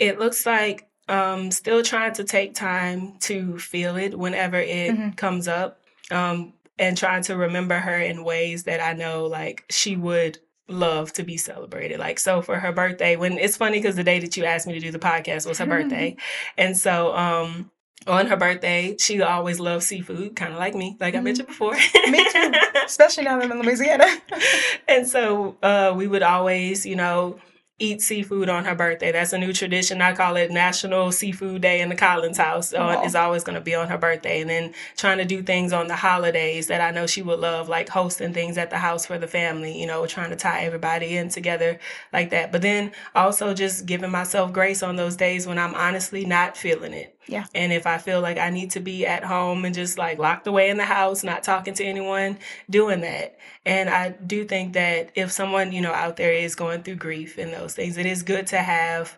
It 0.00 0.18
looks 0.18 0.44
like 0.44 0.88
um 1.08 1.50
still 1.50 1.82
trying 1.82 2.14
to 2.14 2.24
take 2.24 2.54
time 2.54 3.18
to 3.20 3.58
feel 3.58 3.96
it 3.96 4.18
whenever 4.18 4.56
it 4.56 4.92
mm-hmm. 4.92 5.10
comes 5.10 5.46
up. 5.46 5.80
Um 6.10 6.54
and 6.78 6.96
trying 6.96 7.22
to 7.24 7.36
remember 7.36 7.78
her 7.78 7.98
in 7.98 8.24
ways 8.24 8.64
that 8.64 8.80
I 8.80 8.94
know 8.94 9.26
like 9.26 9.64
she 9.70 9.94
would 9.94 10.38
love 10.66 11.12
to 11.12 11.22
be 11.22 11.36
celebrated. 11.36 12.00
Like 12.00 12.18
so 12.18 12.40
for 12.40 12.58
her 12.58 12.72
birthday, 12.72 13.16
when 13.16 13.36
it's 13.36 13.58
funny 13.58 13.78
because 13.78 13.94
the 13.94 14.02
day 14.02 14.18
that 14.18 14.36
you 14.36 14.46
asked 14.46 14.66
me 14.66 14.72
to 14.72 14.80
do 14.80 14.90
the 14.90 14.98
podcast 14.98 15.46
was 15.46 15.58
her 15.58 15.66
birthday. 15.66 16.16
And 16.56 16.76
so 16.76 17.14
um 17.14 17.70
on 18.06 18.26
her 18.26 18.36
birthday, 18.36 18.96
she 18.98 19.20
always 19.22 19.60
loved 19.60 19.84
seafood, 19.84 20.36
kind 20.36 20.52
of 20.52 20.58
like 20.58 20.74
me, 20.74 20.96
like 21.00 21.14
mm-hmm. 21.14 21.20
I 21.20 21.24
mentioned 21.24 21.48
before. 21.48 21.74
me 22.08 22.26
too, 22.30 22.52
especially 22.84 23.24
now 23.24 23.38
that 23.38 23.44
I'm 23.44 23.52
in 23.52 23.62
Louisiana. 23.62 24.06
and 24.88 25.06
so 25.06 25.56
uh, 25.62 25.92
we 25.96 26.06
would 26.06 26.22
always, 26.22 26.84
you 26.86 26.96
know, 26.96 27.38
eat 27.82 28.00
seafood 28.00 28.48
on 28.48 28.64
her 28.64 28.74
birthday. 28.74 29.10
That's 29.10 29.32
a 29.32 29.38
new 29.38 29.52
tradition. 29.52 30.00
I 30.00 30.12
call 30.12 30.36
it 30.36 30.50
National 30.50 31.10
Seafood 31.10 31.62
Day 31.62 31.80
in 31.80 31.88
the 31.88 31.96
Collins 31.96 32.38
house. 32.38 32.72
Uh, 32.72 33.00
it's 33.04 33.16
always 33.16 33.42
going 33.42 33.56
to 33.56 33.60
be 33.60 33.74
on 33.74 33.88
her 33.88 33.98
birthday. 33.98 34.40
And 34.40 34.48
then 34.48 34.74
trying 34.96 35.18
to 35.18 35.24
do 35.24 35.42
things 35.42 35.72
on 35.72 35.88
the 35.88 35.96
holidays 35.96 36.68
that 36.68 36.80
I 36.80 36.92
know 36.92 37.06
she 37.06 37.22
would 37.22 37.40
love, 37.40 37.68
like 37.68 37.88
hosting 37.88 38.32
things 38.32 38.56
at 38.56 38.70
the 38.70 38.78
house 38.78 39.06
for 39.06 39.18
the 39.18 39.26
family, 39.26 39.78
you 39.78 39.86
know, 39.86 40.06
trying 40.06 40.30
to 40.30 40.36
tie 40.36 40.62
everybody 40.62 41.16
in 41.16 41.28
together 41.28 41.80
like 42.12 42.30
that. 42.30 42.52
But 42.52 42.62
then 42.62 42.92
also 43.16 43.52
just 43.52 43.84
giving 43.84 44.10
myself 44.10 44.52
grace 44.52 44.82
on 44.82 44.94
those 44.94 45.16
days 45.16 45.46
when 45.46 45.58
I'm 45.58 45.74
honestly 45.74 46.24
not 46.24 46.56
feeling 46.56 46.92
it. 46.92 47.16
Yeah. 47.26 47.44
And 47.54 47.72
if 47.72 47.86
I 47.86 47.98
feel 47.98 48.20
like 48.20 48.38
I 48.38 48.50
need 48.50 48.72
to 48.72 48.80
be 48.80 49.06
at 49.06 49.24
home 49.24 49.64
and 49.64 49.74
just 49.74 49.96
like 49.96 50.18
locked 50.18 50.46
away 50.46 50.70
in 50.70 50.76
the 50.76 50.84
house, 50.84 51.22
not 51.22 51.42
talking 51.42 51.74
to 51.74 51.84
anyone, 51.84 52.38
doing 52.68 53.00
that. 53.02 53.38
And 53.64 53.88
I 53.88 54.10
do 54.10 54.44
think 54.44 54.72
that 54.72 55.10
if 55.14 55.30
someone, 55.30 55.72
you 55.72 55.80
know, 55.80 55.92
out 55.92 56.16
there 56.16 56.32
is 56.32 56.54
going 56.54 56.82
through 56.82 56.96
grief 56.96 57.38
and 57.38 57.52
those 57.52 57.74
things, 57.74 57.96
it 57.96 58.06
is 58.06 58.22
good 58.22 58.46
to 58.48 58.58
have 58.58 59.16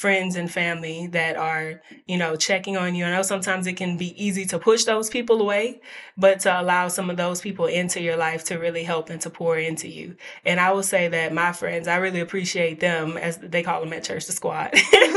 friends 0.00 0.34
and 0.34 0.50
family 0.50 1.06
that 1.08 1.36
are, 1.36 1.82
you 2.06 2.16
know, 2.16 2.34
checking 2.34 2.74
on 2.74 2.94
you. 2.94 3.04
I 3.04 3.10
know 3.10 3.20
sometimes 3.20 3.66
it 3.66 3.74
can 3.74 3.98
be 3.98 4.14
easy 4.16 4.46
to 4.46 4.58
push 4.58 4.84
those 4.84 5.10
people 5.10 5.42
away, 5.42 5.82
but 6.16 6.40
to 6.40 6.58
allow 6.58 6.88
some 6.88 7.10
of 7.10 7.18
those 7.18 7.42
people 7.42 7.66
into 7.66 8.00
your 8.00 8.16
life 8.16 8.42
to 8.44 8.56
really 8.56 8.82
help 8.82 9.10
and 9.10 9.20
to 9.20 9.28
pour 9.28 9.58
into 9.58 9.88
you. 9.88 10.16
And 10.46 10.58
I 10.58 10.72
will 10.72 10.82
say 10.82 11.08
that 11.08 11.34
my 11.34 11.52
friends, 11.52 11.86
I 11.86 11.96
really 11.96 12.20
appreciate 12.20 12.80
them 12.80 13.18
as 13.18 13.36
they 13.36 13.62
call 13.62 13.80
them 13.80 13.92
at 13.92 14.02
church, 14.02 14.24
the 14.24 14.32
squad. 14.32 14.72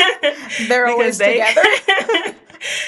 They're 0.67 0.87
always 0.89 1.17
they, 1.17 1.39
together. 1.39 2.35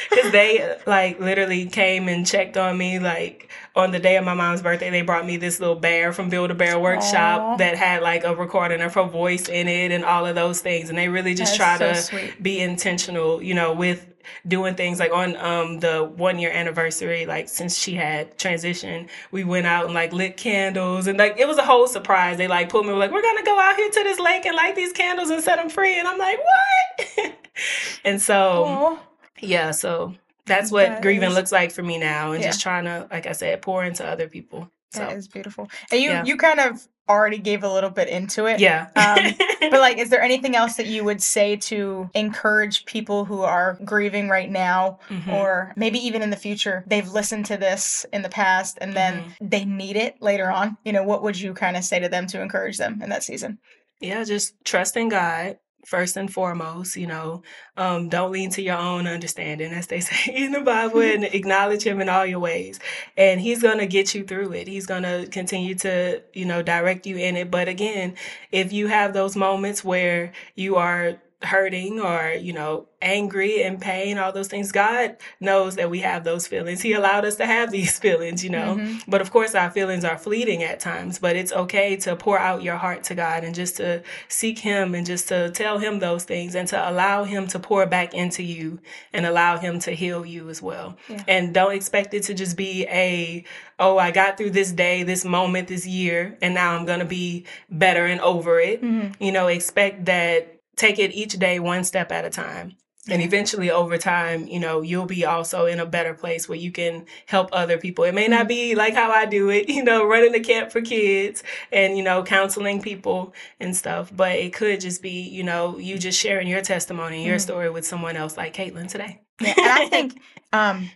Because 0.09 0.31
they 0.31 0.77
like 0.85 1.19
literally 1.19 1.65
came 1.65 2.07
and 2.07 2.25
checked 2.25 2.55
on 2.55 2.77
me 2.77 2.99
like 2.99 3.49
on 3.75 3.91
the 3.91 3.99
day 3.99 4.15
of 4.15 4.23
my 4.23 4.33
mom's 4.33 4.61
birthday, 4.61 4.89
they 4.89 5.01
brought 5.01 5.25
me 5.25 5.37
this 5.37 5.59
little 5.59 5.75
bear 5.75 6.13
from 6.13 6.29
Build 6.29 6.49
a 6.51 6.55
Bear 6.55 6.79
Workshop 6.79 7.41
Aww. 7.41 7.57
that 7.57 7.75
had 7.75 8.01
like 8.01 8.23
a 8.23 8.33
recording 8.35 8.81
of 8.81 8.93
her 8.95 9.03
voice 9.03 9.49
in 9.49 9.67
it 9.67 9.91
and 9.91 10.05
all 10.05 10.25
of 10.25 10.35
those 10.35 10.61
things. 10.61 10.89
And 10.89 10.97
they 10.97 11.09
really 11.09 11.33
just 11.33 11.57
That's 11.57 11.79
try 11.79 11.93
so 11.93 11.93
to 11.93 12.01
sweet. 12.01 12.41
be 12.43 12.61
intentional, 12.61 13.41
you 13.43 13.53
know, 13.53 13.73
with 13.73 14.07
doing 14.47 14.75
things 14.75 14.99
like 14.99 15.11
on 15.11 15.35
um 15.37 15.79
the 15.81 16.03
one 16.03 16.39
year 16.39 16.49
anniversary 16.51 17.27
like 17.27 17.47
since 17.47 17.77
she 17.77 17.93
had 17.93 18.35
transitioned 18.39 19.07
we 19.29 19.43
went 19.43 19.67
out 19.67 19.85
and 19.85 19.93
like 19.93 20.11
lit 20.13 20.35
candles 20.35 21.05
and 21.05 21.19
like 21.19 21.37
it 21.37 21.47
was 21.47 21.59
a 21.59 21.63
whole 21.63 21.85
surprise 21.85 22.35
they 22.37 22.47
like 22.47 22.67
pulled 22.67 22.87
me 22.87 22.91
like 22.93 23.11
we're 23.11 23.21
gonna 23.21 23.43
go 23.43 23.59
out 23.59 23.75
here 23.75 23.87
to 23.87 24.03
this 24.03 24.19
lake 24.19 24.45
and 24.47 24.55
light 24.55 24.75
these 24.75 24.91
candles 24.93 25.29
and 25.29 25.43
set 25.43 25.57
them 25.57 25.69
free 25.69 25.99
and 25.99 26.07
i'm 26.07 26.17
like 26.17 26.39
what 26.39 27.35
and 28.03 28.19
so 28.19 28.65
Aww. 28.67 28.99
yeah 29.41 29.69
so 29.69 30.15
that's 30.45 30.71
what 30.71 30.87
that 30.87 31.01
grieving 31.01 31.29
is, 31.29 31.35
looks 31.35 31.51
like 31.51 31.71
for 31.71 31.83
me 31.83 31.97
now 31.97 32.31
and 32.31 32.41
yeah. 32.41 32.49
just 32.49 32.61
trying 32.61 32.85
to 32.85 33.07
like 33.11 33.25
i 33.25 33.31
said 33.31 33.61
pour 33.61 33.83
into 33.83 34.05
other 34.05 34.27
people 34.27 34.69
so. 34.91 34.99
that 34.99 35.13
is 35.13 35.27
beautiful 35.27 35.69
and 35.91 36.01
you 36.01 36.09
yeah. 36.09 36.23
you 36.23 36.37
kind 36.37 36.59
of 36.59 36.87
already 37.07 37.37
gave 37.37 37.63
a 37.63 37.71
little 37.71 37.89
bit 37.89 38.07
into 38.09 38.47
it 38.47 38.59
yeah 38.59 38.87
um, 38.95 39.35
but 39.69 39.79
like 39.79 39.97
is 39.97 40.09
there 40.09 40.21
anything 40.21 40.55
else 40.55 40.75
that 40.75 40.87
you 40.87 41.03
would 41.03 41.21
say 41.21 41.55
to 41.55 42.09
encourage 42.15 42.83
people 42.85 43.25
who 43.25 43.41
are 43.41 43.77
grieving 43.85 44.27
right 44.27 44.49
now 44.49 44.97
mm-hmm. 45.07 45.29
or 45.29 45.71
maybe 45.75 45.99
even 45.99 46.23
in 46.23 46.31
the 46.31 46.35
future 46.35 46.83
they've 46.87 47.09
listened 47.09 47.45
to 47.45 47.57
this 47.57 48.07
in 48.11 48.23
the 48.23 48.29
past 48.29 48.79
and 48.81 48.93
then 48.93 49.21
mm-hmm. 49.21 49.47
they 49.47 49.65
need 49.65 49.95
it 49.95 50.19
later 50.19 50.49
on 50.49 50.77
you 50.83 50.91
know 50.91 51.03
what 51.03 51.21
would 51.21 51.39
you 51.39 51.53
kind 51.53 51.77
of 51.77 51.83
say 51.83 51.99
to 51.99 52.09
them 52.09 52.25
to 52.25 52.41
encourage 52.41 52.77
them 52.77 52.99
in 53.03 53.09
that 53.09 53.23
season 53.23 53.59
yeah 54.01 54.23
just 54.23 54.55
trust 54.63 54.97
in 54.97 55.07
god 55.07 55.59
first 55.85 56.17
and 56.17 56.31
foremost, 56.31 56.95
you 56.97 57.07
know, 57.07 57.43
um, 57.77 58.09
don't 58.09 58.31
lean 58.31 58.49
to 58.51 58.61
your 58.61 58.77
own 58.77 59.07
understanding, 59.07 59.71
as 59.71 59.87
they 59.87 59.99
say 60.01 60.33
in 60.35 60.51
the 60.51 60.61
Bible, 60.61 61.01
and 61.01 61.23
acknowledge 61.33 61.83
him 61.83 62.01
in 62.01 62.09
all 62.09 62.25
your 62.25 62.39
ways. 62.39 62.79
And 63.17 63.39
he's 63.39 63.61
going 63.61 63.79
to 63.79 63.85
get 63.87 64.13
you 64.15 64.23
through 64.23 64.53
it. 64.53 64.67
He's 64.67 64.85
going 64.85 65.03
to 65.03 65.27
continue 65.31 65.75
to, 65.75 66.21
you 66.33 66.45
know, 66.45 66.61
direct 66.61 67.05
you 67.05 67.17
in 67.17 67.35
it. 67.35 67.51
But 67.51 67.67
again, 67.67 68.15
if 68.51 68.73
you 68.73 68.87
have 68.87 69.13
those 69.13 69.35
moments 69.35 69.83
where 69.83 70.33
you 70.55 70.75
are 70.75 71.17
hurting 71.45 71.99
or, 71.99 72.31
you 72.31 72.53
know, 72.53 72.87
angry 73.05 73.61
and 73.61 73.79
pain, 73.79 74.17
all 74.17 74.31
those 74.31 74.47
things. 74.47 74.71
God 74.71 75.17
knows 75.39 75.75
that 75.75 75.89
we 75.89 75.99
have 75.99 76.23
those 76.23 76.47
feelings. 76.47 76.81
He 76.81 76.93
allowed 76.93 77.23
us 77.23 77.35
to 77.35 77.45
have 77.45 77.71
these 77.75 77.99
feelings, 77.99 78.43
you 78.43 78.49
know. 78.49 78.75
Mm-hmm. 78.75 79.09
But 79.09 79.21
of 79.21 79.31
course, 79.31 79.55
our 79.55 79.69
feelings 79.69 80.03
are 80.03 80.17
fleeting 80.17 80.63
at 80.63 80.79
times, 80.79 81.19
but 81.19 81.35
it's 81.35 81.53
okay 81.53 81.95
to 81.97 82.15
pour 82.15 82.39
out 82.39 82.63
your 82.63 82.77
heart 82.77 83.03
to 83.05 83.15
God 83.15 83.43
and 83.43 83.53
just 83.53 83.77
to 83.77 84.03
seek 84.27 84.59
Him 84.59 84.95
and 84.95 85.05
just 85.05 85.27
to 85.29 85.51
tell 85.51 85.77
Him 85.77 85.99
those 85.99 86.23
things 86.23 86.55
and 86.55 86.67
to 86.69 86.89
allow 86.89 87.23
Him 87.23 87.47
to 87.47 87.59
pour 87.59 87.85
back 87.85 88.13
into 88.13 88.43
you 88.43 88.79
and 89.13 89.25
allow 89.25 89.57
Him 89.57 89.79
to 89.81 89.91
heal 89.91 90.25
you 90.25 90.49
as 90.49 90.61
well. 90.61 90.97
Yeah. 91.07 91.23
And 91.27 91.53
don't 91.53 91.73
expect 91.73 92.13
it 92.13 92.23
to 92.23 92.33
just 92.33 92.57
be 92.57 92.85
a, 92.87 93.45
oh, 93.79 93.97
I 93.97 94.11
got 94.11 94.37
through 94.37 94.51
this 94.51 94.71
day, 94.71 95.03
this 95.03 95.23
moment, 95.23 95.67
this 95.67 95.85
year, 95.85 96.37
and 96.41 96.55
now 96.55 96.75
I'm 96.75 96.85
going 96.85 96.99
to 96.99 97.05
be 97.05 97.45
better 97.69 98.05
and 98.05 98.19
over 98.21 98.59
it. 98.59 98.81
Mm-hmm. 98.81 99.23
You 99.23 99.31
know, 99.31 99.47
expect 99.47 100.05
that 100.05 100.54
take 100.75 100.99
it 100.99 101.13
each 101.13 101.33
day 101.33 101.59
one 101.59 101.83
step 101.83 102.11
at 102.11 102.25
a 102.25 102.29
time. 102.29 102.75
And 103.07 103.21
eventually 103.21 103.69
over 103.69 103.99
time 103.99 104.47
you 104.47 104.59
know 104.59 104.81
you'll 104.81 105.05
be 105.05 105.25
also 105.25 105.67
in 105.67 105.79
a 105.79 105.85
better 105.85 106.15
place 106.15 106.49
where 106.49 106.57
you 106.57 106.71
can 106.71 107.05
help 107.27 107.49
other 107.53 107.77
people. 107.77 108.03
It 108.03 108.15
may 108.15 108.27
not 108.27 108.47
be 108.47 108.73
like 108.73 108.95
how 108.95 109.11
i 109.11 109.25
do 109.25 109.49
it 109.49 109.69
you 109.75 109.83
know 109.83 110.07
running 110.07 110.31
the 110.31 110.39
camp 110.39 110.71
for 110.71 110.81
kids 110.81 111.43
and 111.71 111.97
you 111.97 112.03
know 112.03 112.23
counseling 112.23 112.81
people 112.81 113.33
and 113.59 113.75
stuff 113.75 114.11
but 114.15 114.31
it 114.31 114.53
could 114.53 114.81
just 114.81 115.03
be 115.03 115.21
you 115.21 115.43
know 115.43 115.77
you 115.77 115.99
just 115.99 116.19
sharing 116.19 116.47
your 116.47 116.61
testimony 116.61 117.25
your 117.25 117.35
mm-hmm. 117.35 117.41
story 117.41 117.69
with 117.69 117.85
someone 117.85 118.15
else 118.15 118.37
like 118.37 118.55
caitlin 118.55 118.87
today. 118.89 119.21
Yeah, 119.39 119.53
and 119.55 119.69
i 119.69 119.85
think 119.87 120.19
um, 120.53 120.89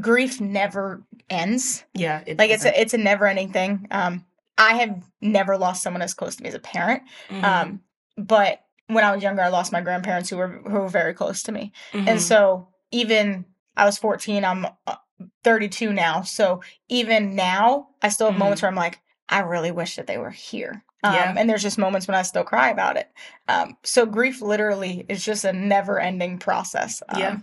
grief 0.00 0.40
never 0.40 1.04
ends. 1.30 1.84
Yeah 1.94 2.24
it 2.26 2.38
like 2.38 2.50
it's 2.50 2.64
a 2.64 2.80
it's 2.80 2.94
a 2.94 2.98
never 2.98 3.26
ending 3.26 3.52
thing. 3.52 3.86
Um, 3.92 4.24
i 4.58 4.74
have 4.74 5.00
never 5.20 5.56
lost 5.56 5.82
someone 5.84 6.02
as 6.02 6.12
close 6.12 6.34
to 6.36 6.42
me 6.42 6.48
as 6.48 6.54
a 6.56 6.58
parent. 6.58 7.02
Mm-hmm. 7.28 7.44
um, 7.44 7.80
but 8.16 8.64
when 8.94 9.04
I 9.04 9.14
was 9.14 9.22
younger, 9.22 9.42
I 9.42 9.48
lost 9.48 9.72
my 9.72 9.80
grandparents 9.80 10.30
who 10.30 10.36
were 10.36 10.48
who 10.48 10.80
were 10.80 10.88
very 10.88 11.14
close 11.14 11.42
to 11.44 11.52
me, 11.52 11.72
mm-hmm. 11.92 12.08
and 12.08 12.20
so 12.20 12.68
even 12.90 13.46
I 13.76 13.84
was 13.84 13.98
14, 13.98 14.44
I'm 14.44 14.66
uh, 14.86 14.96
32 15.44 15.92
now. 15.92 16.22
So 16.22 16.62
even 16.88 17.34
now, 17.34 17.88
I 18.02 18.08
still 18.08 18.26
have 18.26 18.34
mm-hmm. 18.34 18.40
moments 18.40 18.62
where 18.62 18.70
I'm 18.70 18.76
like, 18.76 19.00
I 19.28 19.40
really 19.40 19.70
wish 19.70 19.96
that 19.96 20.06
they 20.06 20.18
were 20.18 20.30
here. 20.30 20.84
Um, 21.04 21.14
yeah. 21.14 21.34
And 21.36 21.50
there's 21.50 21.62
just 21.62 21.78
moments 21.78 22.06
when 22.06 22.14
I 22.14 22.22
still 22.22 22.44
cry 22.44 22.70
about 22.70 22.96
it. 22.96 23.10
Um, 23.48 23.76
so 23.82 24.06
grief 24.06 24.40
literally 24.40 25.04
is 25.08 25.24
just 25.24 25.44
a 25.44 25.52
never 25.52 25.98
ending 25.98 26.38
process. 26.38 27.02
Um, 27.08 27.20
yeah. 27.20 27.38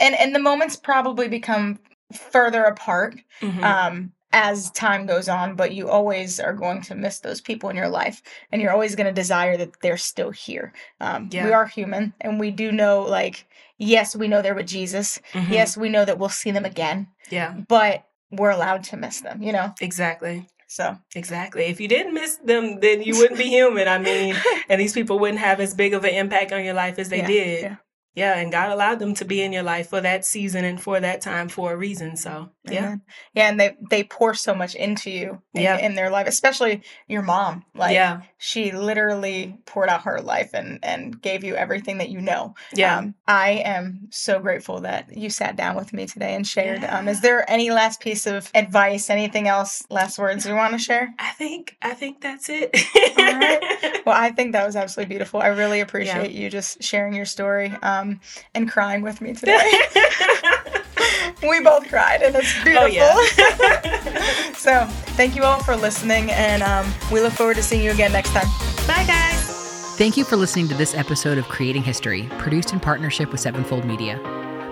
And, 0.00 0.14
and 0.16 0.34
the 0.34 0.40
moments 0.40 0.76
probably 0.76 1.28
become 1.28 1.78
further 2.12 2.64
apart. 2.64 3.16
Mm-hmm. 3.40 3.64
Um, 3.64 4.12
as 4.36 4.70
time 4.72 5.06
goes 5.06 5.30
on, 5.30 5.56
but 5.56 5.72
you 5.72 5.88
always 5.88 6.38
are 6.38 6.52
going 6.52 6.82
to 6.82 6.94
miss 6.94 7.20
those 7.20 7.40
people 7.40 7.70
in 7.70 7.76
your 7.76 7.88
life, 7.88 8.22
and 8.52 8.60
you're 8.60 8.70
always 8.70 8.94
going 8.94 9.06
to 9.06 9.12
desire 9.12 9.56
that 9.56 9.80
they're 9.80 9.96
still 9.96 10.30
here. 10.30 10.74
Um, 11.00 11.30
yeah. 11.32 11.46
We 11.46 11.52
are 11.52 11.66
human, 11.66 12.12
and 12.20 12.38
we 12.38 12.50
do 12.50 12.70
know, 12.70 13.02
like, 13.02 13.46
yes, 13.78 14.14
we 14.14 14.28
know 14.28 14.42
they're 14.42 14.54
with 14.54 14.66
Jesus. 14.66 15.18
Mm-hmm. 15.32 15.52
Yes, 15.54 15.74
we 15.74 15.88
know 15.88 16.04
that 16.04 16.18
we'll 16.18 16.28
see 16.28 16.50
them 16.50 16.66
again. 16.66 17.08
Yeah, 17.30 17.56
but 17.66 18.04
we're 18.30 18.50
allowed 18.50 18.84
to 18.84 18.98
miss 18.98 19.22
them. 19.22 19.42
You 19.42 19.52
know, 19.52 19.72
exactly. 19.80 20.46
So 20.68 20.98
exactly, 21.14 21.64
if 21.64 21.80
you 21.80 21.88
didn't 21.88 22.12
miss 22.12 22.36
them, 22.36 22.80
then 22.80 23.00
you 23.00 23.16
wouldn't 23.16 23.38
be 23.38 23.48
human. 23.48 23.88
I 23.88 23.98
mean, 23.98 24.36
and 24.68 24.78
these 24.78 24.92
people 24.92 25.18
wouldn't 25.18 25.40
have 25.40 25.60
as 25.60 25.74
big 25.74 25.94
of 25.94 26.04
an 26.04 26.12
impact 26.14 26.52
on 26.52 26.62
your 26.62 26.74
life 26.74 26.98
as 26.98 27.08
they 27.08 27.20
yeah, 27.20 27.26
did. 27.26 27.62
Yeah. 27.62 27.76
Yeah, 28.16 28.38
and 28.38 28.50
God 28.50 28.70
allowed 28.70 28.98
them 28.98 29.12
to 29.16 29.26
be 29.26 29.42
in 29.42 29.52
your 29.52 29.62
life 29.62 29.90
for 29.90 30.00
that 30.00 30.24
season 30.24 30.64
and 30.64 30.80
for 30.80 30.98
that 30.98 31.20
time 31.20 31.50
for 31.50 31.72
a 31.72 31.76
reason. 31.76 32.16
So 32.16 32.48
yeah, 32.64 32.86
mm-hmm. 32.86 32.96
yeah, 33.34 33.50
and 33.50 33.60
they 33.60 33.76
they 33.90 34.04
pour 34.04 34.32
so 34.32 34.54
much 34.54 34.74
into 34.74 35.10
you 35.10 35.42
in, 35.52 35.62
yeah. 35.62 35.76
in 35.76 35.94
their 35.94 36.08
life, 36.08 36.26
especially 36.26 36.80
your 37.08 37.20
mom. 37.20 37.66
Like, 37.74 37.92
yeah, 37.92 38.22
she 38.38 38.72
literally 38.72 39.58
poured 39.66 39.90
out 39.90 40.04
her 40.04 40.22
life 40.22 40.52
and 40.54 40.78
and 40.82 41.20
gave 41.20 41.44
you 41.44 41.56
everything 41.56 41.98
that 41.98 42.08
you 42.08 42.22
know. 42.22 42.54
Yeah, 42.72 42.96
um, 42.98 43.14
I 43.28 43.62
am 43.66 44.08
so 44.10 44.40
grateful 44.40 44.80
that 44.80 45.14
you 45.14 45.28
sat 45.28 45.56
down 45.56 45.76
with 45.76 45.92
me 45.92 46.06
today 46.06 46.34
and 46.34 46.46
shared. 46.46 46.80
Yeah. 46.80 46.98
Um, 46.98 47.08
is 47.08 47.20
there 47.20 47.48
any 47.50 47.70
last 47.70 48.00
piece 48.00 48.26
of 48.26 48.50
advice? 48.54 49.10
Anything 49.10 49.46
else? 49.46 49.84
Last 49.90 50.18
words 50.18 50.46
you 50.46 50.54
want 50.54 50.72
to 50.72 50.78
share? 50.78 51.14
I 51.18 51.32
think 51.32 51.76
I 51.82 51.92
think 51.92 52.22
that's 52.22 52.48
it. 52.48 52.74
All 53.18 53.38
right. 53.38 53.62
Well, 54.06 54.14
I 54.16 54.30
think 54.30 54.52
that 54.52 54.64
was 54.64 54.76
absolutely 54.76 55.12
beautiful. 55.12 55.40
I 55.40 55.48
really 55.48 55.80
appreciate 55.80 56.30
yeah. 56.30 56.42
you 56.42 56.48
just 56.48 56.80
sharing 56.80 57.12
your 57.12 57.24
story. 57.24 57.74
Um, 57.82 58.05
um, 58.06 58.20
and 58.54 58.70
crying 58.70 59.02
with 59.02 59.20
me 59.20 59.34
today. 59.34 59.58
we 61.42 61.60
both 61.60 61.88
cried, 61.88 62.22
and 62.22 62.34
it's 62.36 62.52
beautiful. 62.62 62.84
Oh, 62.84 62.86
yeah. 62.86 64.52
so, 64.54 64.86
thank 65.16 65.36
you 65.36 65.42
all 65.42 65.60
for 65.62 65.76
listening, 65.76 66.30
and 66.30 66.62
um, 66.62 66.92
we 67.12 67.20
look 67.20 67.32
forward 67.32 67.56
to 67.56 67.62
seeing 67.62 67.82
you 67.82 67.90
again 67.90 68.12
next 68.12 68.30
time. 68.30 68.46
Bye, 68.86 69.04
guys. 69.06 69.56
Thank 69.96 70.16
you 70.16 70.24
for 70.24 70.36
listening 70.36 70.68
to 70.68 70.74
this 70.74 70.94
episode 70.94 71.38
of 71.38 71.48
Creating 71.48 71.82
History, 71.82 72.28
produced 72.38 72.72
in 72.72 72.80
partnership 72.80 73.32
with 73.32 73.40
Sevenfold 73.40 73.84
Media. 73.84 74.20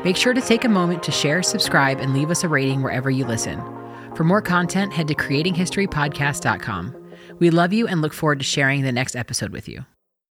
Make 0.05 0.17
sure 0.17 0.35
to 0.35 0.41
take 0.41 0.65
a 0.65 0.69
moment 0.69 1.03
to 1.05 1.13
share, 1.13 1.43
subscribe, 1.43 1.99
and 1.99 2.13
leave 2.13 2.31
us 2.31 2.45
a 2.45 2.49
rating 2.49 2.83
wherever 2.83 3.11
you 3.11 3.25
listen. 3.25 3.59
For 4.15 4.23
more 4.25 4.43
content, 4.43 4.93
head 4.93 5.09
to 5.09 5.15
creatinghistorypodcast.com. 5.15 7.05
We 7.39 7.51
love 7.51 7.73
you 7.73 7.89
and 7.89 8.03
look 8.03 8.13
forward 8.13 8.39
to 8.41 8.45
sharing 8.45 8.83
the 8.83 8.93
next 8.93 9.17
episode 9.17 9.51
with 9.51 9.67
you. 9.67 9.87